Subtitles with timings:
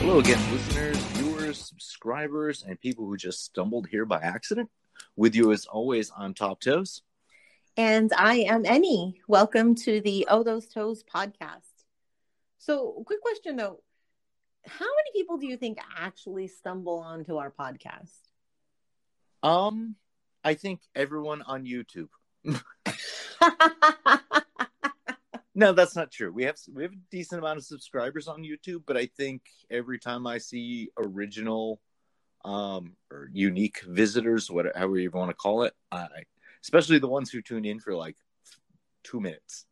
[0.01, 4.69] Hello again, listeners, viewers, subscribers, and people who just stumbled here by accident.
[5.15, 7.01] With you as always, I'm Top Toes.
[7.77, 9.21] And I am Annie.
[9.29, 11.61] Welcome to the Oh Those Toes podcast.
[12.57, 13.79] So, quick question though
[14.65, 18.22] How many people do you think actually stumble onto our podcast?
[19.43, 19.95] Um,
[20.43, 22.07] I think everyone on YouTube.
[25.55, 26.31] no, that's not true.
[26.31, 29.99] We have we have a decent amount of subscribers on YouTube, but I think every
[29.99, 31.79] time I see original
[32.45, 36.07] um or unique visitors, whatever however you want to call it, I
[36.63, 38.15] especially the ones who tune in for like
[39.03, 39.65] two minutes.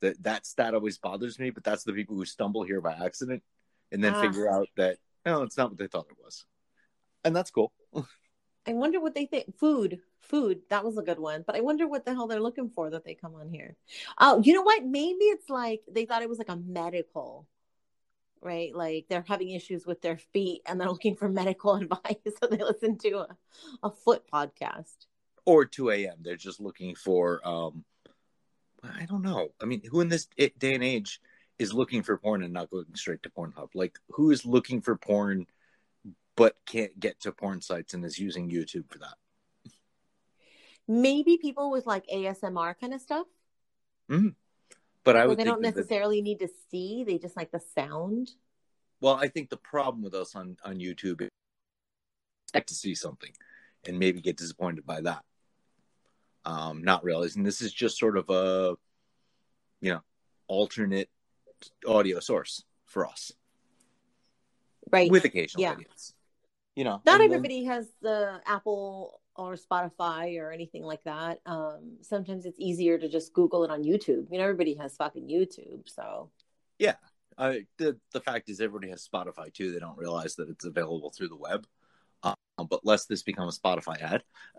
[0.00, 3.42] That that stat always bothers me, but that's the people who stumble here by accident
[3.90, 4.20] and then Ah.
[4.20, 6.44] figure out that no, it's not what they thought it was,
[7.24, 7.72] and that's cool.
[8.68, 9.58] I wonder what they think.
[9.58, 11.42] Food, food, that was a good one.
[11.46, 13.76] But I wonder what the hell they're looking for that they come on here.
[14.18, 14.84] Oh, you know what?
[14.84, 17.48] Maybe it's like they thought it was like a medical,
[18.42, 18.74] right?
[18.74, 22.16] Like they're having issues with their feet and they're looking for medical advice.
[22.40, 23.36] So they listen to a,
[23.84, 25.06] a foot podcast.
[25.46, 26.18] or 2 a.m.
[26.20, 27.84] They're just looking for, um,
[28.82, 29.50] I don't know.
[29.60, 31.20] I mean, who in this day and age
[31.58, 33.70] is looking for porn and not going straight to Pornhub?
[33.74, 35.46] Like, who is looking for porn
[36.38, 39.14] but can't get to porn sites and is using YouTube for that?
[40.86, 43.26] Maybe people with like ASMR kind of stuff.
[44.08, 47.60] But I Well, would they don't that necessarily need to see, they just like the
[47.74, 48.30] sound.
[49.00, 51.28] well, I think the problem with us on on YouTube is
[52.46, 53.32] expect to see something
[53.86, 55.24] and maybe get disappointed by that.
[56.44, 58.76] Um, not realizing this is just sort of a,
[59.80, 60.00] you know,
[60.46, 61.10] alternate
[61.86, 63.32] audio source for us.
[64.90, 65.10] Right.
[65.10, 65.72] with occasional Yeah.
[65.74, 66.14] idiots.
[66.78, 71.40] You know, Not and then- everybody has the Apple or Spotify or anything like that.
[71.44, 74.30] Um, sometimes it's easier to just Google it on YouTube.
[74.30, 75.88] You know, everybody has fucking YouTube.
[75.88, 76.30] So
[77.36, 79.72] uh, the the fact is, everybody has Spotify too.
[79.72, 81.66] They don't realize that it's available through the web.
[82.22, 82.34] Um,
[82.68, 84.22] but lest this become a Spotify ad.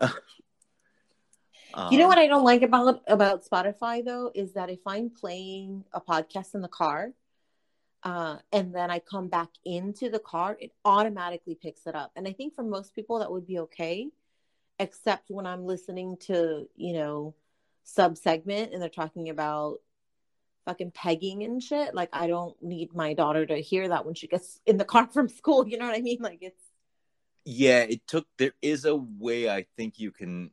[1.90, 5.08] you know Um, what I don't like about about Spotify though is that if I'm
[5.08, 7.12] playing a podcast in the car,
[8.02, 12.12] uh, and then I come back into the car, it automatically picks it up.
[12.16, 14.08] And I think for most people that would be okay,
[14.78, 17.34] except when I'm listening to you know
[17.84, 19.78] sub segment and they're talking about
[20.64, 21.94] fucking pegging and shit.
[21.94, 25.06] Like I don't need my daughter to hear that when she gets in the car
[25.12, 25.66] from school.
[25.68, 26.18] You know what I mean?
[26.20, 26.62] Like it's
[27.44, 28.26] Yeah, it took.
[28.38, 30.50] There is a way I think you can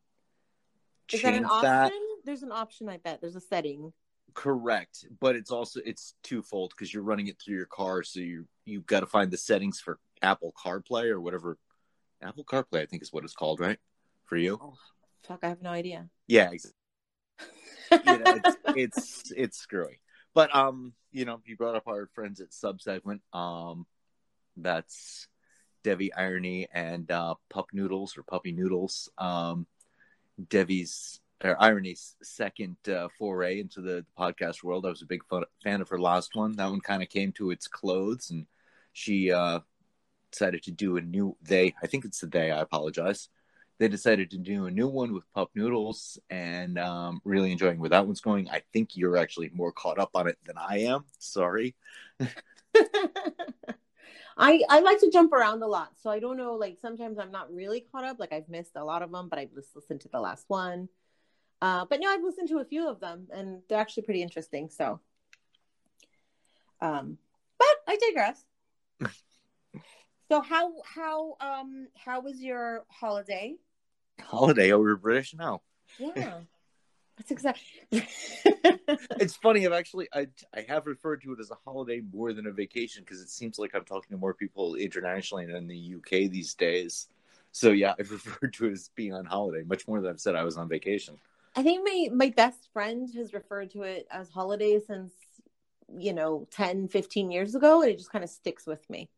[1.14, 1.62] is that an option?
[1.62, 1.92] that.
[2.26, 2.90] There's an option.
[2.90, 3.94] I bet there's a setting.
[4.38, 8.46] Correct, but it's also it's twofold because you're running it through your car, so you
[8.66, 11.58] you've got to find the settings for Apple CarPlay or whatever.
[12.22, 13.80] Apple CarPlay, I think, is what it's called, right?
[14.26, 14.60] For you.
[15.24, 16.08] Fuck, I have no idea.
[16.28, 16.78] Yeah, exactly.
[17.92, 20.02] you know, it's, it's it's screwy.
[20.36, 23.22] But um, you know, you brought up our friends at Subsegment.
[23.34, 23.88] Um,
[24.56, 25.28] that's
[25.84, 29.10] Devi Irony and uh, Pup Noodles or Puppy Noodles.
[29.18, 29.66] Um,
[30.48, 34.86] Devi's or Irony's second uh, foray into the podcast world.
[34.86, 35.22] I was a big
[35.64, 36.56] fan of her last one.
[36.56, 38.46] That one kind of came to its clothes, and
[38.94, 39.60] she uh,
[40.32, 41.38] decided to do a new.
[41.42, 42.52] They, I think it's the day.
[42.52, 43.30] I apologize
[43.80, 47.92] they decided to do a new one with Pup Noodles and um, really enjoying where
[47.92, 48.50] that one's going.
[48.50, 51.06] I think you're actually more caught up on it than I am.
[51.20, 51.76] Sorry.
[54.40, 56.54] I I like to jump around a lot, so I don't know.
[56.54, 58.20] Like sometimes I'm not really caught up.
[58.20, 60.90] Like I've missed a lot of them, but I've just listened to the last one.
[61.62, 64.70] Uh, but no, I've listened to a few of them, and they're actually pretty interesting.
[64.70, 65.00] So,
[66.82, 67.18] um,
[67.58, 68.46] but I digress.
[70.30, 73.56] so how how um how was your holiday?
[74.22, 75.62] Holiday over British now.
[75.98, 76.42] Yeah,
[77.18, 77.64] that's exactly.
[79.20, 79.66] It's funny.
[79.66, 83.04] I've actually I I have referred to it as a holiday more than a vacation
[83.04, 86.54] because it seems like I'm talking to more people internationally and in the UK these
[86.54, 87.08] days.
[87.52, 90.36] So yeah, I've referred to it as being on holiday much more than I've said
[90.36, 91.18] I was on vacation.
[91.58, 95.12] I think my my best friend has referred to it as holiday since
[95.98, 99.10] you know 10 15 years ago and it just kind of sticks with me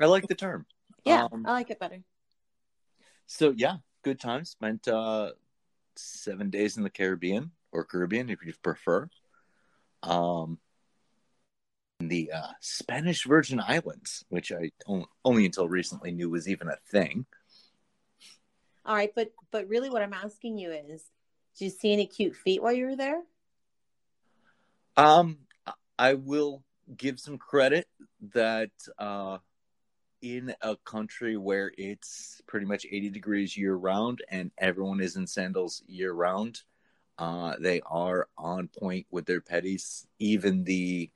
[0.00, 0.66] I like the term.
[1.04, 2.02] yeah Um, i like it better
[3.26, 5.32] So yeah, good time spent uh
[5.94, 9.08] seven days in the Caribbean or Caribbean if you prefer.
[10.02, 10.58] Um
[12.00, 14.72] in the uh, Spanish Virgin Islands, which I
[15.24, 17.26] only until recently knew was even a thing.
[18.84, 21.04] all right but but really what i'm asking you is
[21.58, 23.22] did you see any cute feet while you were there
[24.96, 25.38] Um,
[25.98, 26.62] I will
[26.96, 27.86] give some credit
[28.34, 29.38] that uh,
[30.20, 35.26] in a country where it's pretty much 80 degrees year round and everyone is in
[35.26, 36.60] sandals year round.
[37.18, 40.06] Uh, they are on point with their petties.
[40.18, 41.10] Even the,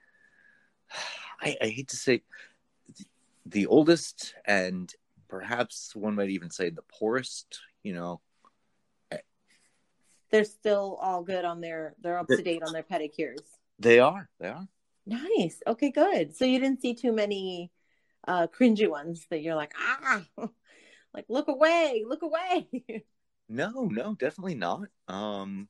[1.41, 2.23] I, I hate to say,
[3.45, 4.93] the oldest and
[5.29, 8.21] perhaps one might even say the poorest, you know,
[10.31, 11.95] They're still all good on their.
[12.03, 13.41] They're up to date on their pedicures.
[13.79, 14.29] they are.
[14.41, 14.67] They are.
[15.07, 15.63] Nice.
[15.67, 16.35] Okay, good.
[16.37, 17.71] So you didn't see too many
[18.27, 20.25] uh cringy ones that you're like, ah,
[21.15, 22.69] like look away, look away.
[23.49, 24.89] No, no, definitely not.
[25.07, 25.69] Um,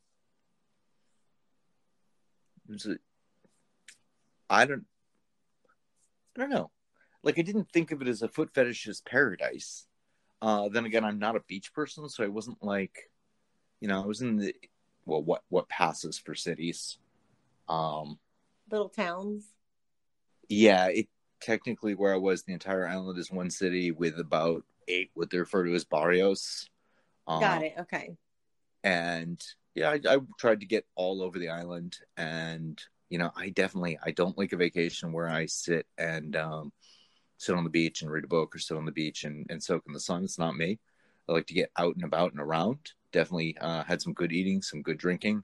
[4.49, 4.87] I don't,
[6.37, 6.71] I don't know.
[7.23, 9.87] Like I didn't think of it as a foot fetish's paradise.
[10.41, 13.11] Uh, then again, I'm not a beach person, so I wasn't like,
[13.81, 14.55] you know, I was in the
[15.05, 16.99] well, what what passes for cities.
[17.69, 18.19] Um,
[18.71, 19.47] Little towns.
[20.49, 21.09] yeah, it
[21.41, 25.39] technically where I was, the entire island is one city with about eight what they
[25.39, 26.69] refer to as barrios.
[27.27, 27.75] Um, Got it.
[27.81, 28.17] Okay.
[28.85, 29.41] and
[29.75, 32.81] yeah I, I tried to get all over the island and
[33.11, 36.73] you know i definitely i don't like a vacation where i sit and um,
[37.37, 39.63] sit on the beach and read a book or sit on the beach and, and
[39.63, 40.79] soak in the sun it's not me
[41.29, 42.79] i like to get out and about and around
[43.13, 45.43] definitely uh, had some good eating some good drinking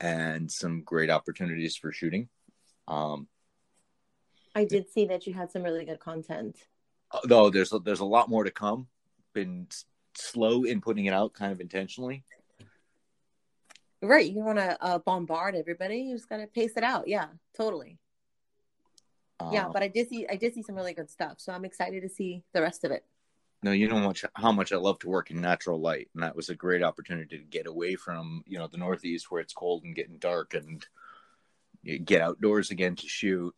[0.00, 2.28] and some great opportunities for shooting
[2.88, 3.28] um,
[4.54, 6.56] I did see that you had some really good content.
[7.24, 8.88] though there's there's a lot more to come
[9.32, 9.66] been
[10.14, 12.24] slow in putting it out kind of intentionally
[14.02, 14.30] Right.
[14.30, 15.98] You want to uh, bombard everybody.
[15.98, 17.06] You just got to pace it out.
[17.06, 17.98] Yeah, totally.
[19.52, 21.34] yeah, Um, but I did see I did see some really good stuff.
[21.38, 23.04] So I'm excited to see the rest of it.
[23.62, 26.34] No, you know much how much I love to work in natural light, and that
[26.34, 29.84] was a great opportunity to get away from you know the Northeast where it's cold
[29.84, 30.86] and getting dark, and
[32.04, 33.54] get outdoors again to shoot,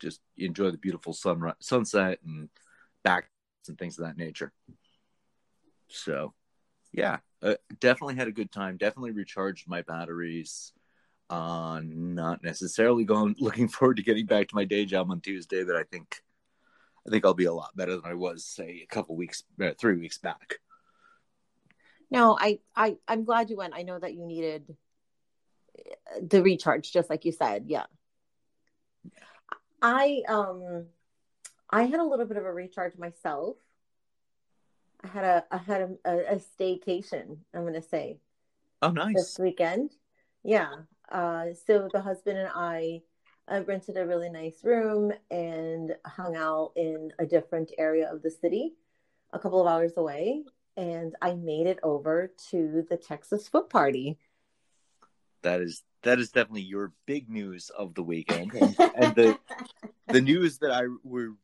[0.00, 2.48] just enjoy the beautiful sunrise, sunset, and
[3.04, 3.28] back
[3.68, 4.52] and things of that nature.
[5.88, 6.34] So,
[6.92, 8.76] yeah, uh, definitely had a good time.
[8.76, 10.72] Definitely recharged my batteries.
[11.30, 15.64] Uh, not necessarily going looking forward to getting back to my day job on Tuesday,
[15.64, 16.22] but I think
[17.08, 19.70] I think I'll be a lot better than I was, say, a couple weeks, uh,
[19.78, 20.56] three weeks back.
[22.10, 23.72] No, I I I'm glad you went.
[23.74, 24.76] I know that you needed
[25.78, 27.64] uh, the recharge, just like you said.
[27.66, 27.86] Yeah.
[29.80, 30.86] I um
[31.70, 33.56] I had a little bit of a recharge myself.
[35.02, 37.38] I had a I had a, a, a staycation.
[37.54, 38.18] I'm gonna say
[38.82, 39.14] Oh, nice.
[39.14, 39.92] this weekend.
[40.44, 40.72] Yeah.
[41.10, 43.00] Uh, so the husband and I
[43.50, 48.30] uh, rented a really nice room and hung out in a different area of the
[48.30, 48.74] city,
[49.32, 50.44] a couple of hours away.
[50.76, 54.18] And I made it over to the Texas Foot Party.
[55.42, 59.38] That is that is definitely your big news of the weekend, and, and the
[60.08, 61.34] the news that I were,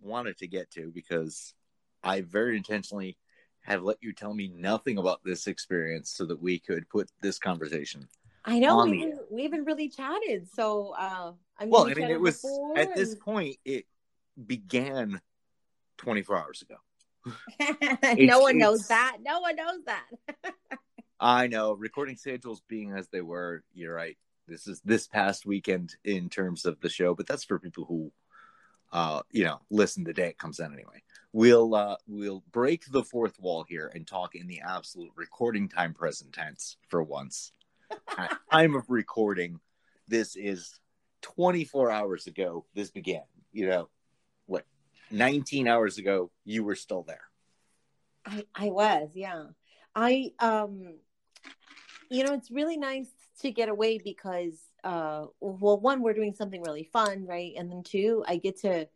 [0.00, 1.54] wanted to get to because
[2.02, 3.16] I very intentionally
[3.62, 7.38] have let you tell me nothing about this experience so that we could put this
[7.38, 8.08] conversation.
[8.44, 11.94] I know we the haven't, we haven't really chatted, so uh, I mean, Well, I
[11.94, 12.44] mean, it was
[12.76, 13.86] at this point it
[14.46, 15.20] began
[15.98, 16.76] 24 hours ago.
[18.18, 19.18] no one knows that.
[19.22, 20.06] No one knows that.
[21.20, 23.62] I know recording schedules being as they were.
[23.72, 24.18] You're right.
[24.46, 28.12] This is this past weekend in terms of the show, but that's for people who,
[28.92, 31.02] uh, you know, listen the day it comes out anyway.
[31.32, 35.94] We'll uh, we'll break the fourth wall here and talk in the absolute recording time
[35.94, 37.52] present tense for once.
[38.50, 39.60] Time of recording,
[40.08, 40.80] this is
[41.24, 42.66] 24 hours ago.
[42.74, 43.22] This began.
[43.52, 43.88] You know,
[44.46, 44.66] what?
[45.10, 47.22] 19 hours ago, you were still there.
[48.26, 49.44] I I was, yeah.
[49.94, 50.94] I um
[52.10, 53.08] you know, it's really nice
[53.40, 57.54] to get away because uh well one we're doing something really fun, right?
[57.56, 58.88] And then two, I get to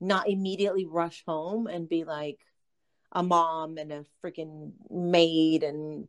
[0.00, 2.38] not immediately rush home and be like
[3.10, 6.06] a mom and a freaking maid and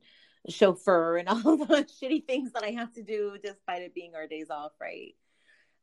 [0.49, 4.27] chauffeur and all the shitty things that I have to do despite it being our
[4.27, 5.15] days off, right?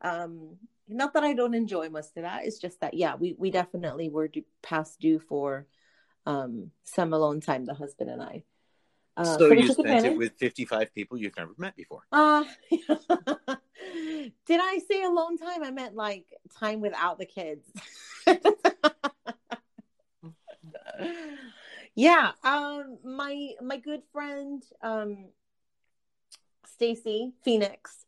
[0.03, 0.57] Um
[0.89, 2.45] not that I don't enjoy most of that.
[2.45, 5.67] It's just that yeah, we we definitely were due, past due for
[6.27, 8.43] um some alone time the husband and i
[9.17, 12.03] uh, so you spent it with 55 people you've never met before.
[12.13, 12.45] uh
[14.47, 16.27] did i say alone time i meant like
[16.59, 17.67] time without the kids
[21.95, 25.29] yeah um my my good friend um
[26.67, 28.05] stacy phoenix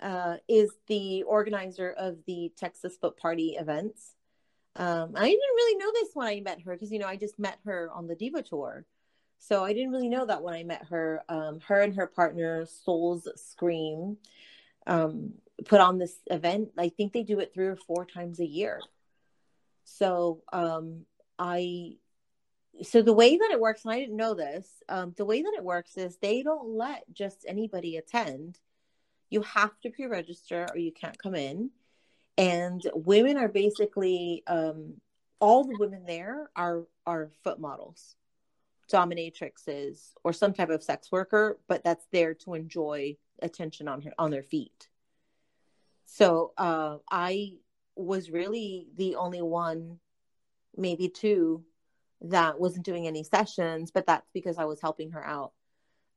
[0.00, 4.14] uh is the organizer of the texas foot party events
[4.78, 7.38] um, I didn't really know this when I met her because you know I just
[7.38, 8.86] met her on the Diva tour,
[9.40, 11.24] so I didn't really know that when I met her.
[11.28, 14.18] Um, her and her partner Souls Scream
[14.86, 16.70] um, put on this event.
[16.78, 18.80] I think they do it three or four times a year.
[19.82, 21.06] So um,
[21.40, 21.96] I
[22.82, 25.54] so the way that it works, and I didn't know this, um, the way that
[25.56, 28.60] it works is they don't let just anybody attend.
[29.30, 31.70] You have to pre-register or you can't come in.
[32.36, 34.94] And women are basically um,
[35.40, 38.14] all the women there are are foot models,
[38.92, 44.12] dominatrixes, or some type of sex worker, but that's there to enjoy attention on her
[44.18, 44.88] on their feet.
[46.06, 47.54] So uh, I
[47.96, 49.98] was really the only one,
[50.76, 51.64] maybe two,
[52.22, 55.52] that wasn't doing any sessions, but that's because I was helping her out.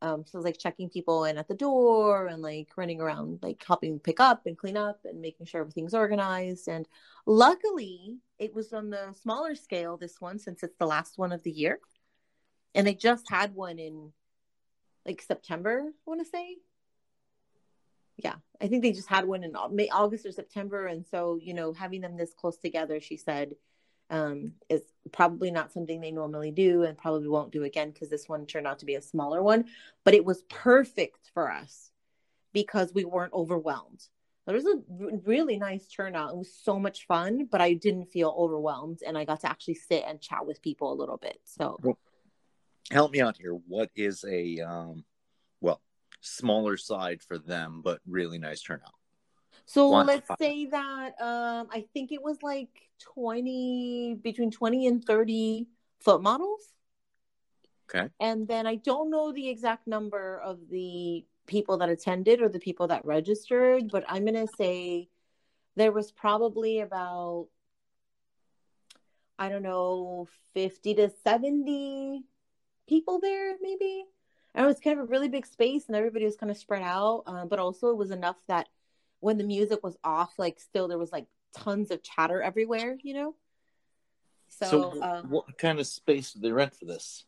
[0.03, 3.39] Um, so I was like checking people in at the door and like running around,
[3.43, 6.67] like helping pick up and clean up and making sure everything's organized.
[6.67, 6.87] And
[7.27, 11.43] luckily, it was on the smaller scale this one since it's the last one of
[11.43, 11.79] the year.
[12.73, 14.11] And they just had one in
[15.05, 16.57] like September, I want to say.
[18.17, 20.87] Yeah, I think they just had one in May, August or September.
[20.87, 23.55] And so, you know, having them this close together, she said,
[24.11, 28.29] um, is probably not something they normally do and probably won't do again because this
[28.29, 29.65] one turned out to be a smaller one.
[30.03, 31.89] But it was perfect for us
[32.53, 34.05] because we weren't overwhelmed.
[34.45, 34.81] There was a
[35.25, 36.31] really nice turnout.
[36.31, 39.75] It was so much fun, but I didn't feel overwhelmed and I got to actually
[39.75, 41.39] sit and chat with people a little bit.
[41.45, 41.97] So, well,
[42.91, 43.53] help me out here.
[43.53, 45.05] What is a, um,
[45.61, 45.79] well,
[46.19, 48.93] smaller side for them, but really nice turnout?
[49.65, 55.67] So let's say that um, I think it was like 20, between 20 and 30
[55.99, 56.61] foot models.
[57.93, 58.09] Okay.
[58.19, 62.59] And then I don't know the exact number of the people that attended or the
[62.59, 65.09] people that registered, but I'm going to say
[65.75, 67.47] there was probably about,
[69.37, 72.23] I don't know, 50 to 70
[72.87, 74.05] people there, maybe.
[74.53, 76.81] And it was kind of a really big space and everybody was kind of spread
[76.81, 78.67] out, um, but also it was enough that
[79.19, 83.13] when the music was off, like still there was like tons of chatter everywhere, you
[83.13, 83.35] know?
[84.49, 87.25] So, so um, what kind of space do they rent for this?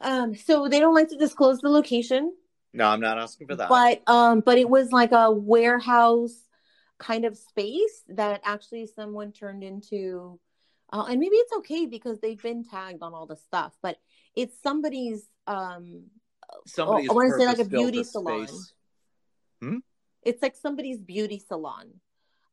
[0.00, 2.34] Um, so they don't like to disclose the location.
[2.72, 3.68] No, I'm not asking for that.
[3.68, 6.36] But um, but it was like a warehouse
[6.98, 10.38] kind of space that actually someone turned into
[10.92, 13.96] uh, and maybe it's okay because they've been tagged on all the stuff, but
[14.36, 16.04] it's somebody's um
[16.66, 18.48] somebody's oh, I want to say like a beauty salon.
[19.60, 19.78] Hmm?
[20.22, 22.00] It's like somebody's beauty salon.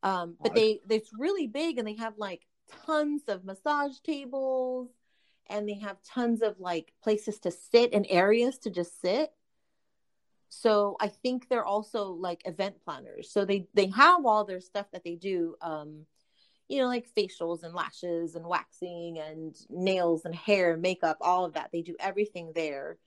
[0.03, 2.47] Um, but they it's really big and they have like
[2.85, 4.89] tons of massage tables
[5.49, 9.31] and they have tons of like places to sit and areas to just sit.
[10.49, 13.31] So I think they're also like event planners.
[13.31, 16.05] So they they have all their stuff that they do um
[16.67, 21.45] you know like facials and lashes and waxing and nails and hair and makeup all
[21.45, 21.69] of that.
[21.71, 22.97] They do everything there.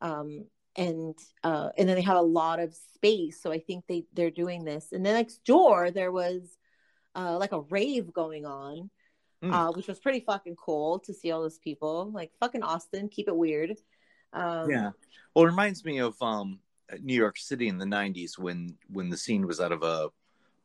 [0.00, 3.40] Um and uh, and then they have a lot of space.
[3.40, 4.92] So I think they they're doing this.
[4.92, 6.56] And then next door there was
[7.14, 8.90] uh, like a rave going on,
[9.42, 9.52] mm.
[9.52, 12.10] uh, which was pretty fucking cool to see all those people.
[12.12, 13.76] Like fucking Austin, keep it weird.
[14.32, 14.90] Um, yeah,
[15.34, 16.60] well, it reminds me of um,
[17.00, 20.10] New York City in the '90s when when the scene was out of a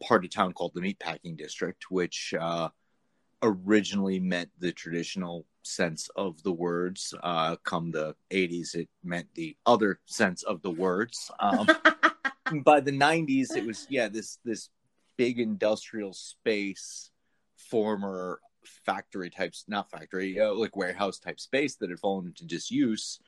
[0.04, 2.70] part of town called the Meatpacking District, which uh,
[3.42, 7.14] originally meant the traditional sense of the words.
[7.24, 11.32] Uh, come the 80s, it meant the other sense of the words.
[11.40, 11.68] Um,
[12.64, 14.70] by the 90s, it was yeah this this
[15.18, 17.12] big industrial space,
[17.58, 18.40] former
[18.86, 23.20] factory types, not factory, uh, like warehouse type space that had fallen into disuse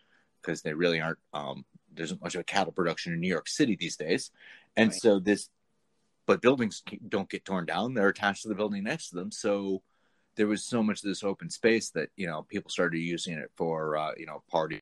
[0.41, 1.19] because they really aren't.
[1.33, 4.31] Um, there isn't much of a cattle production in New York City these days,
[4.75, 5.01] and right.
[5.01, 5.49] so this.
[6.25, 9.31] But buildings don't get torn down; they're attached to the building next to them.
[9.31, 9.83] So
[10.35, 13.51] there was so much of this open space that you know people started using it
[13.55, 14.81] for uh, you know parties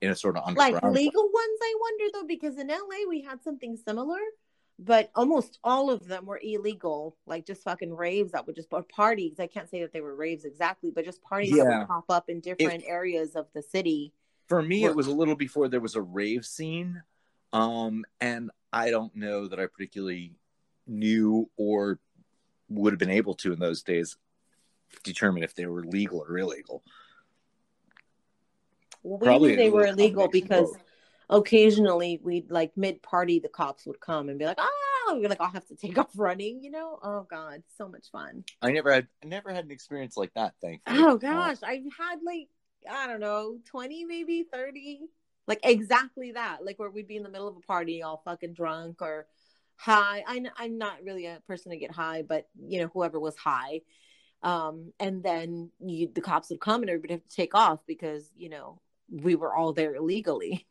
[0.00, 1.58] in a sort of like legal ones.
[1.62, 4.20] I wonder though, because in LA we had something similar,
[4.78, 8.82] but almost all of them were illegal, like just fucking raves that would just or
[8.82, 9.38] parties.
[9.38, 11.64] I can't say that they were raves exactly, but just parties yeah.
[11.64, 14.12] that would pop up in different it, areas of the city.
[14.48, 14.90] For me, were...
[14.90, 17.02] it was a little before there was a rave scene,
[17.52, 20.34] um, and I don't know that I particularly
[20.86, 21.98] knew or
[22.70, 24.16] would have been able to in those days
[25.02, 26.82] determine if they were legal or illegal.
[29.02, 30.72] Well, we Probably knew they were illegal because
[31.28, 35.40] occasionally we'd like mid party the cops would come and be like, oh, you're like
[35.40, 36.98] I'll have to take off running, you know?
[37.02, 38.44] Oh god, so much fun.
[38.62, 40.98] I never had I never had an experience like that, thankfully.
[41.00, 42.48] Oh uh, gosh, I've had like
[42.90, 45.00] I don't know, 20 maybe 30
[45.46, 48.54] like exactly that like where we'd be in the middle of a party all fucking
[48.54, 49.26] drunk or
[49.80, 50.22] high.
[50.26, 53.80] I, I'm not really a person to get high, but you know, whoever was high.
[54.42, 58.30] Um, and then you, the cops would come and everybody have to take off because,
[58.36, 60.66] you know, we were all there illegally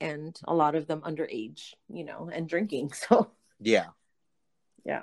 [0.00, 2.92] and a lot of them underage, you know, and drinking.
[3.08, 3.86] So, yeah.
[4.84, 5.02] Yeah.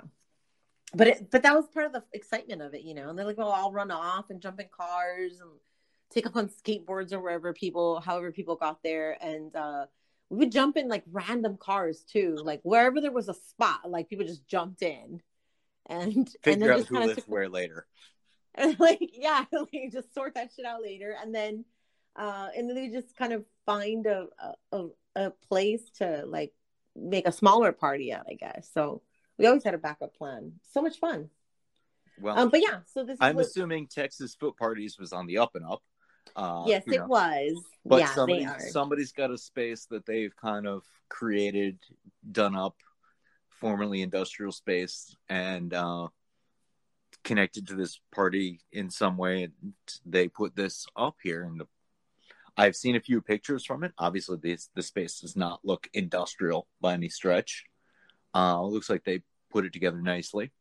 [0.94, 3.08] but it, but that was part of the excitement of it, you know.
[3.10, 5.50] And they're like, "Well, I'll run off and jump in cars and
[6.10, 9.86] take up on skateboards or wherever people, however people got there." And uh,
[10.30, 14.08] we would jump in like random cars too, like wherever there was a spot, like
[14.08, 15.22] people just jumped in,
[15.86, 17.86] and and Figure then out just who kind of lives took where later.
[18.54, 21.14] and like yeah like just sort that shit out later.
[21.20, 21.64] And then
[22.16, 24.26] uh and then we just kind of find a
[24.72, 26.52] a, a place to like
[26.96, 28.68] make a smaller party out i guess.
[28.74, 29.02] So
[29.38, 30.52] we always had a backup plan.
[30.72, 31.30] So much fun.
[32.20, 35.38] Well, um but yeah so this I'm what, assuming Texas Foot Parties was on the
[35.38, 35.82] up and up.
[36.36, 40.66] Uh, yes it know, was But yeah somebody, somebody's got a space that they've kind
[40.66, 41.78] of created,
[42.30, 42.76] done up,
[43.48, 46.08] formerly industrial space, and uh,
[47.24, 49.44] connected to this party in some way.
[49.44, 49.74] And
[50.06, 51.62] they put this up here, and
[52.56, 53.92] I've seen a few pictures from it.
[53.98, 57.64] Obviously, this the space does not look industrial by any stretch.
[58.34, 60.52] Uh, looks like they put it together nicely.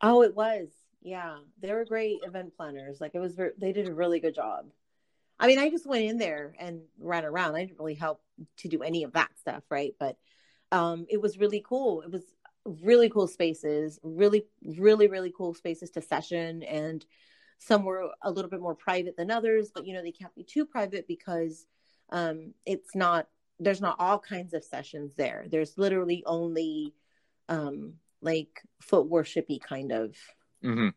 [0.00, 0.68] oh it was
[1.02, 4.66] yeah they were great event planners like it was they did a really good job
[5.40, 7.56] i mean i just went in there and ran around.
[7.56, 8.20] I didn't really help
[8.58, 9.94] to do any of that stuff right?
[9.98, 10.16] But
[10.70, 12.02] um it was really cool.
[12.02, 12.22] It was
[12.82, 16.62] really cool spaces really really really cool spaces to session.
[16.62, 17.04] And
[17.58, 20.44] some were a little bit more private than others but you know they can't be
[20.44, 21.66] too private because
[22.10, 23.26] um it's not
[23.58, 25.46] there's not all kinds of sessions there.
[25.50, 26.94] There's literally only
[27.48, 30.14] um like foot worshipy kind of
[30.62, 30.88] Mm-hmm.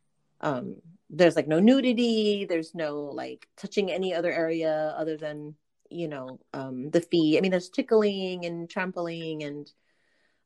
[0.43, 0.75] Um
[1.09, 5.55] there's like no nudity there's no like touching any other area other than
[5.89, 7.37] you know um the feet.
[7.37, 9.71] I mean there's tickling and trampling and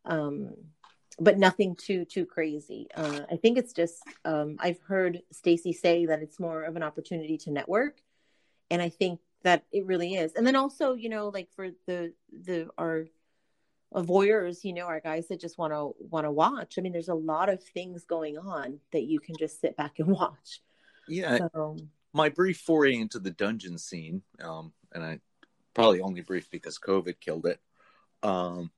[0.05, 0.53] um
[1.19, 2.87] but nothing too too crazy.
[2.95, 6.83] Uh i think it's just um i've heard stacy say that it's more of an
[6.83, 7.99] opportunity to network
[8.69, 10.33] and i think that it really is.
[10.33, 13.05] And then also you know like for the the our
[13.95, 17.07] voyeurs you know our guys that just want to want to watch i mean there's
[17.07, 20.61] a lot of things going on that you can just sit back and watch
[21.07, 21.77] Yeah, so
[22.13, 25.19] my brief foray into the dungeon scene, um, and I
[25.73, 27.59] probably only brief because COVID killed it.
[28.23, 28.71] Um,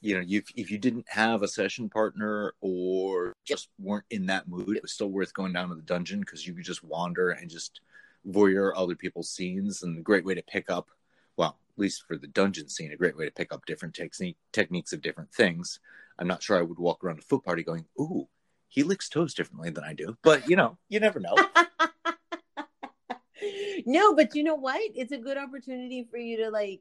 [0.00, 4.48] you know, you, if you didn't have a session partner or just weren't in that
[4.48, 7.30] mood, it was still worth going down to the dungeon because you could just wander
[7.30, 7.80] and just
[8.26, 10.88] voyeur other people's scenes, and a great way to pick up,
[11.78, 15.02] least for the dungeon scene, a great way to pick up different technique techniques of
[15.02, 15.80] different things.
[16.18, 18.28] I'm not sure I would walk around a foot party going, "Ooh,
[18.68, 21.36] he licks toes differently than I do," but you know, you never know.
[23.86, 26.80] no but you know what it's a good opportunity for you to like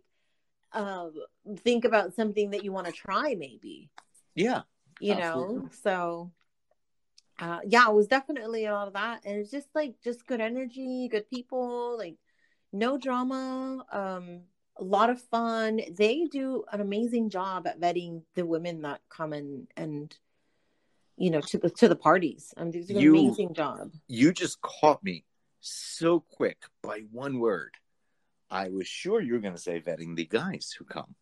[0.74, 1.14] um
[1.60, 3.90] think about something that you want to try maybe
[4.36, 4.62] yeah.
[5.00, 5.56] you Absolutely.
[5.56, 6.32] know so
[7.40, 10.42] uh yeah it was definitely a lot of that and it's just like just good
[10.42, 12.16] energy good people like
[12.74, 14.42] no drama um
[14.80, 19.34] a lot of fun they do an amazing job at vetting the women that come
[19.34, 20.16] in and
[21.18, 24.32] you know to the to the parties um they do an You- amazing job you
[24.32, 25.24] just caught me
[25.60, 27.74] so quick by one word.
[28.50, 31.16] I was sure you were going to say vetting the guys who come,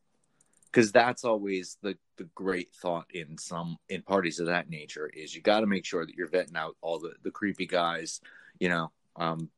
[0.66, 5.34] because that's always the the great thought in some in parties of that nature is
[5.34, 8.22] you got to make sure that you're vetting out all the the creepy guys.
[8.60, 9.50] You know, um,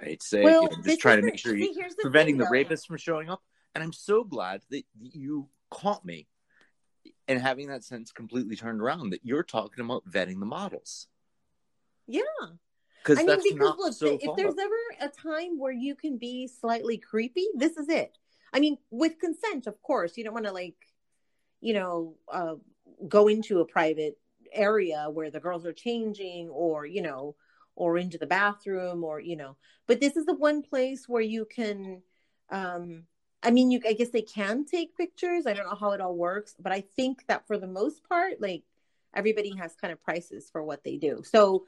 [0.00, 2.38] I'd say well you know, just trying to make sure see, you here's the preventing
[2.38, 3.42] thing, the rapists from showing up.
[3.74, 6.26] And I'm so glad that you caught me
[7.28, 11.06] and having that sense completely turned around that you're talking about vetting the models
[12.06, 12.22] yeah
[13.02, 14.36] because I mean, that's because not look, so if far.
[14.36, 18.18] there's ever a time where you can be slightly creepy, this is it.
[18.52, 20.16] I mean, with consent, of course.
[20.16, 20.76] You don't want to like,
[21.60, 22.54] you know, uh,
[23.08, 24.18] go into a private
[24.52, 27.36] area where the girls are changing, or you know,
[27.80, 29.56] or into the bathroom, or you know.
[29.86, 32.02] But this is the one place where you can.
[32.50, 33.04] Um,
[33.42, 33.80] I mean, you.
[33.88, 35.46] I guess they can take pictures.
[35.46, 38.34] I don't know how it all works, but I think that for the most part,
[38.38, 38.64] like
[39.16, 41.22] everybody has kind of prices for what they do.
[41.24, 41.64] So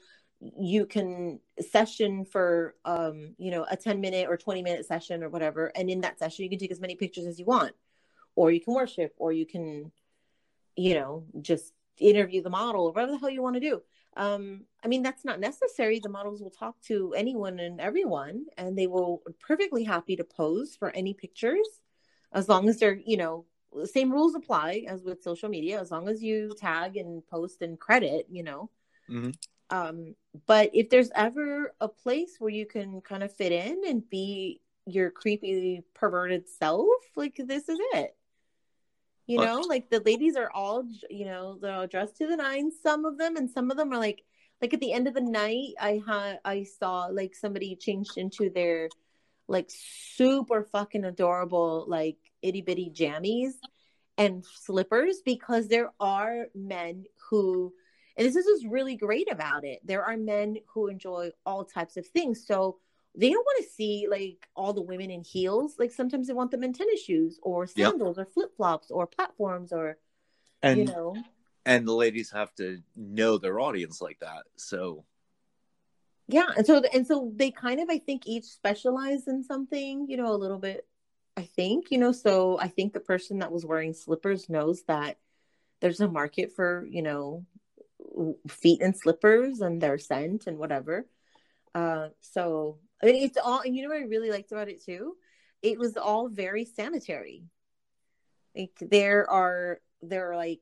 [0.58, 1.38] you can
[1.70, 5.88] session for um you know a 10 minute or 20 minute session or whatever and
[5.88, 7.72] in that session you can take as many pictures as you want
[8.34, 9.92] or you can worship or you can
[10.74, 13.80] you know just interview the model or whatever the hell you want to do
[14.16, 15.98] um i mean that's not necessary.
[15.98, 20.76] The models will talk to anyone and everyone and they will perfectly happy to pose
[20.76, 21.66] for any pictures
[22.32, 23.46] as long as they're you know
[23.84, 27.78] same rules apply as with social media as long as you tag and post and
[27.80, 28.70] credit you know.
[29.08, 29.34] Mhm.
[29.70, 30.14] um
[30.46, 34.60] but if there's ever a place where you can kind of fit in and be
[34.86, 38.14] your creepy perverted self like this is it
[39.26, 42.74] you know like the ladies are all you know they're all dressed to the nines
[42.82, 44.24] some of them and some of them are like
[44.60, 48.50] like at the end of the night i had i saw like somebody changed into
[48.50, 48.88] their
[49.48, 53.52] like super fucking adorable like itty bitty jammies
[54.18, 57.72] and slippers because there are men who
[58.16, 59.80] And this is what's really great about it.
[59.84, 62.46] There are men who enjoy all types of things.
[62.46, 62.78] So
[63.14, 65.74] they don't want to see like all the women in heels.
[65.78, 67.90] Like sometimes they want them in tennis shoes or Yep.
[67.90, 69.98] sandals or flip flops or platforms or
[70.62, 71.16] and you know.
[71.66, 74.44] and the ladies have to know their audience like that.
[74.56, 75.04] So
[76.28, 80.16] Yeah, and so and so they kind of I think each specialize in something, you
[80.16, 80.86] know, a little bit.
[81.36, 85.18] I think you know, so I think the person that was wearing slippers knows that
[85.80, 87.44] there's a market for you know
[88.48, 91.06] feet and slippers and their scent and whatever.
[91.74, 93.64] Uh, so I mean, it's all.
[93.64, 95.16] You know what I really liked about it too?
[95.62, 97.44] It was all very sanitary.
[98.56, 100.60] Like there are there are like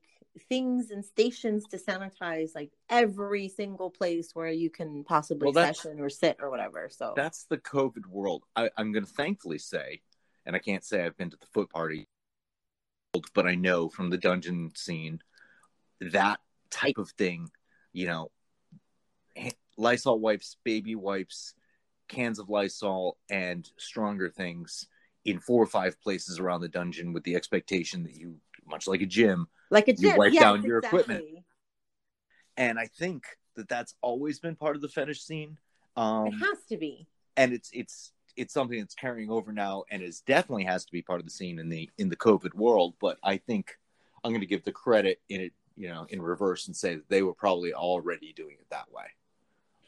[0.48, 6.00] things and stations to sanitize like every single place where you can possibly Well, session
[6.00, 6.88] or sit or whatever.
[6.90, 8.44] So that's the COVID world.
[8.54, 10.02] I, I'm going to thankfully say,
[10.46, 12.06] and I can't say I've been to the foot party,
[13.34, 15.20] but I know from the dungeon scene
[16.00, 16.38] that
[16.70, 17.50] type of thing,
[17.92, 18.30] you know,
[19.76, 21.54] Lysol wipes, baby wipes,
[22.10, 24.86] cans of Lysol, and stronger things
[25.24, 29.02] in four or five places around the dungeon with the expectation that you, much like
[29.02, 31.24] a gym, like a you gym, wipe yes, down your equipment.
[32.56, 33.24] and I think
[33.56, 35.58] that that's always been part of the fetish scene.
[35.96, 37.06] Um, it has to be.
[37.36, 41.02] and it's it's it's something that's carrying over now and is definitely has to be
[41.02, 43.76] part of the scene in the in the covid world but i think
[44.22, 47.08] i'm going to give the credit in it you know in reverse and say that
[47.08, 49.04] they were probably already doing it that way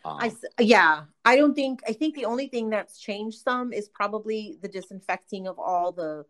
[0.05, 3.73] um, I s- yeah, I don't think I think the only thing that's changed some
[3.73, 6.25] is probably the disinfecting of all the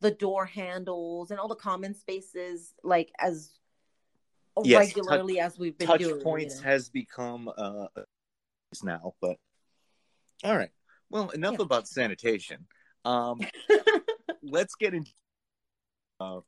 [0.00, 3.52] the door handles and all the common spaces like as
[4.62, 6.16] Yes, regularly as we've been touch doing.
[6.16, 6.68] you points know.
[6.70, 7.86] has become uh
[8.82, 9.36] now but
[10.44, 10.70] all right
[11.10, 11.62] well enough Yeah.
[11.64, 12.66] about sanitation
[13.04, 13.40] um
[14.42, 15.10] let's get into
[16.20, 16.40] uh,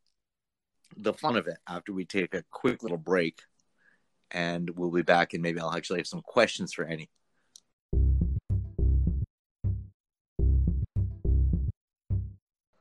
[0.97, 3.41] the fun of it after we take a quick little break
[4.31, 7.11] and we'll be back and maybe i'll actually have some questions for Annie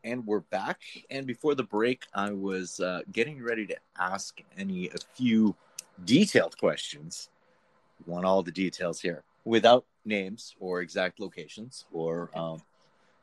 [0.04, 4.90] and we're back and before the break i was uh, getting ready to ask Annie
[4.90, 5.56] a few
[6.04, 7.30] detailed questions.
[8.06, 12.62] Want all the details here without names or exact locations or um,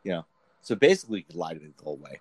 [0.03, 0.25] you know
[0.63, 2.21] so basically you could lie to me the whole way.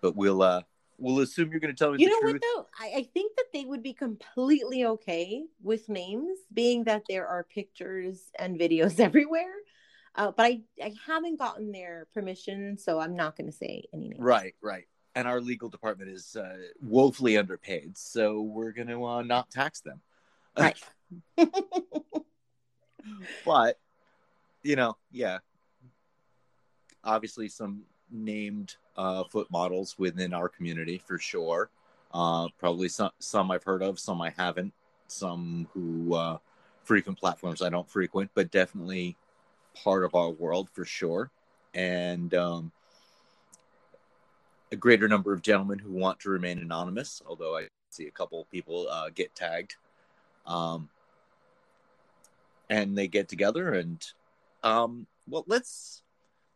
[0.00, 0.62] But we'll uh
[1.00, 2.66] we'll assume you're going to tell me You know truth what though?
[2.78, 7.44] I, I think that they would be completely okay with names, being that there are
[7.44, 9.54] pictures and videos everywhere.
[10.14, 14.08] Uh, but I, I haven't gotten their permission, so I'm not going to say any
[14.08, 14.20] names.
[14.20, 19.22] right right and our legal department is uh, woefully underpaid so we're going to uh,
[19.22, 20.00] not tax them
[20.58, 20.82] Right.
[23.44, 23.78] but
[24.62, 25.38] you know yeah
[27.02, 31.70] obviously some named uh, foot models within our community for sure.
[32.12, 34.72] Uh, probably some some i've heard of some i haven't
[35.06, 36.38] some who uh,
[36.82, 39.16] frequent platforms i don't frequent but definitely
[39.84, 41.30] part of our world for sure.
[41.72, 42.72] And um,
[44.72, 48.44] a greater number of gentlemen who want to remain anonymous although i see a couple
[48.50, 49.76] people uh, get tagged.
[50.46, 50.88] Um,
[52.68, 54.04] and they get together and
[54.62, 56.02] um, well let's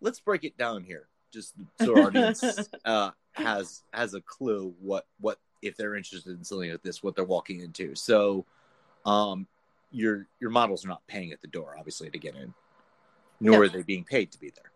[0.00, 5.06] let's break it down here just so our audience uh, has has a clue what
[5.20, 8.46] what if they're interested in something like this what they're walking into so
[9.04, 9.46] um
[9.90, 12.54] your your models are not paying at the door obviously to get in
[13.40, 13.62] nor No.
[13.62, 14.70] are they being paid to be there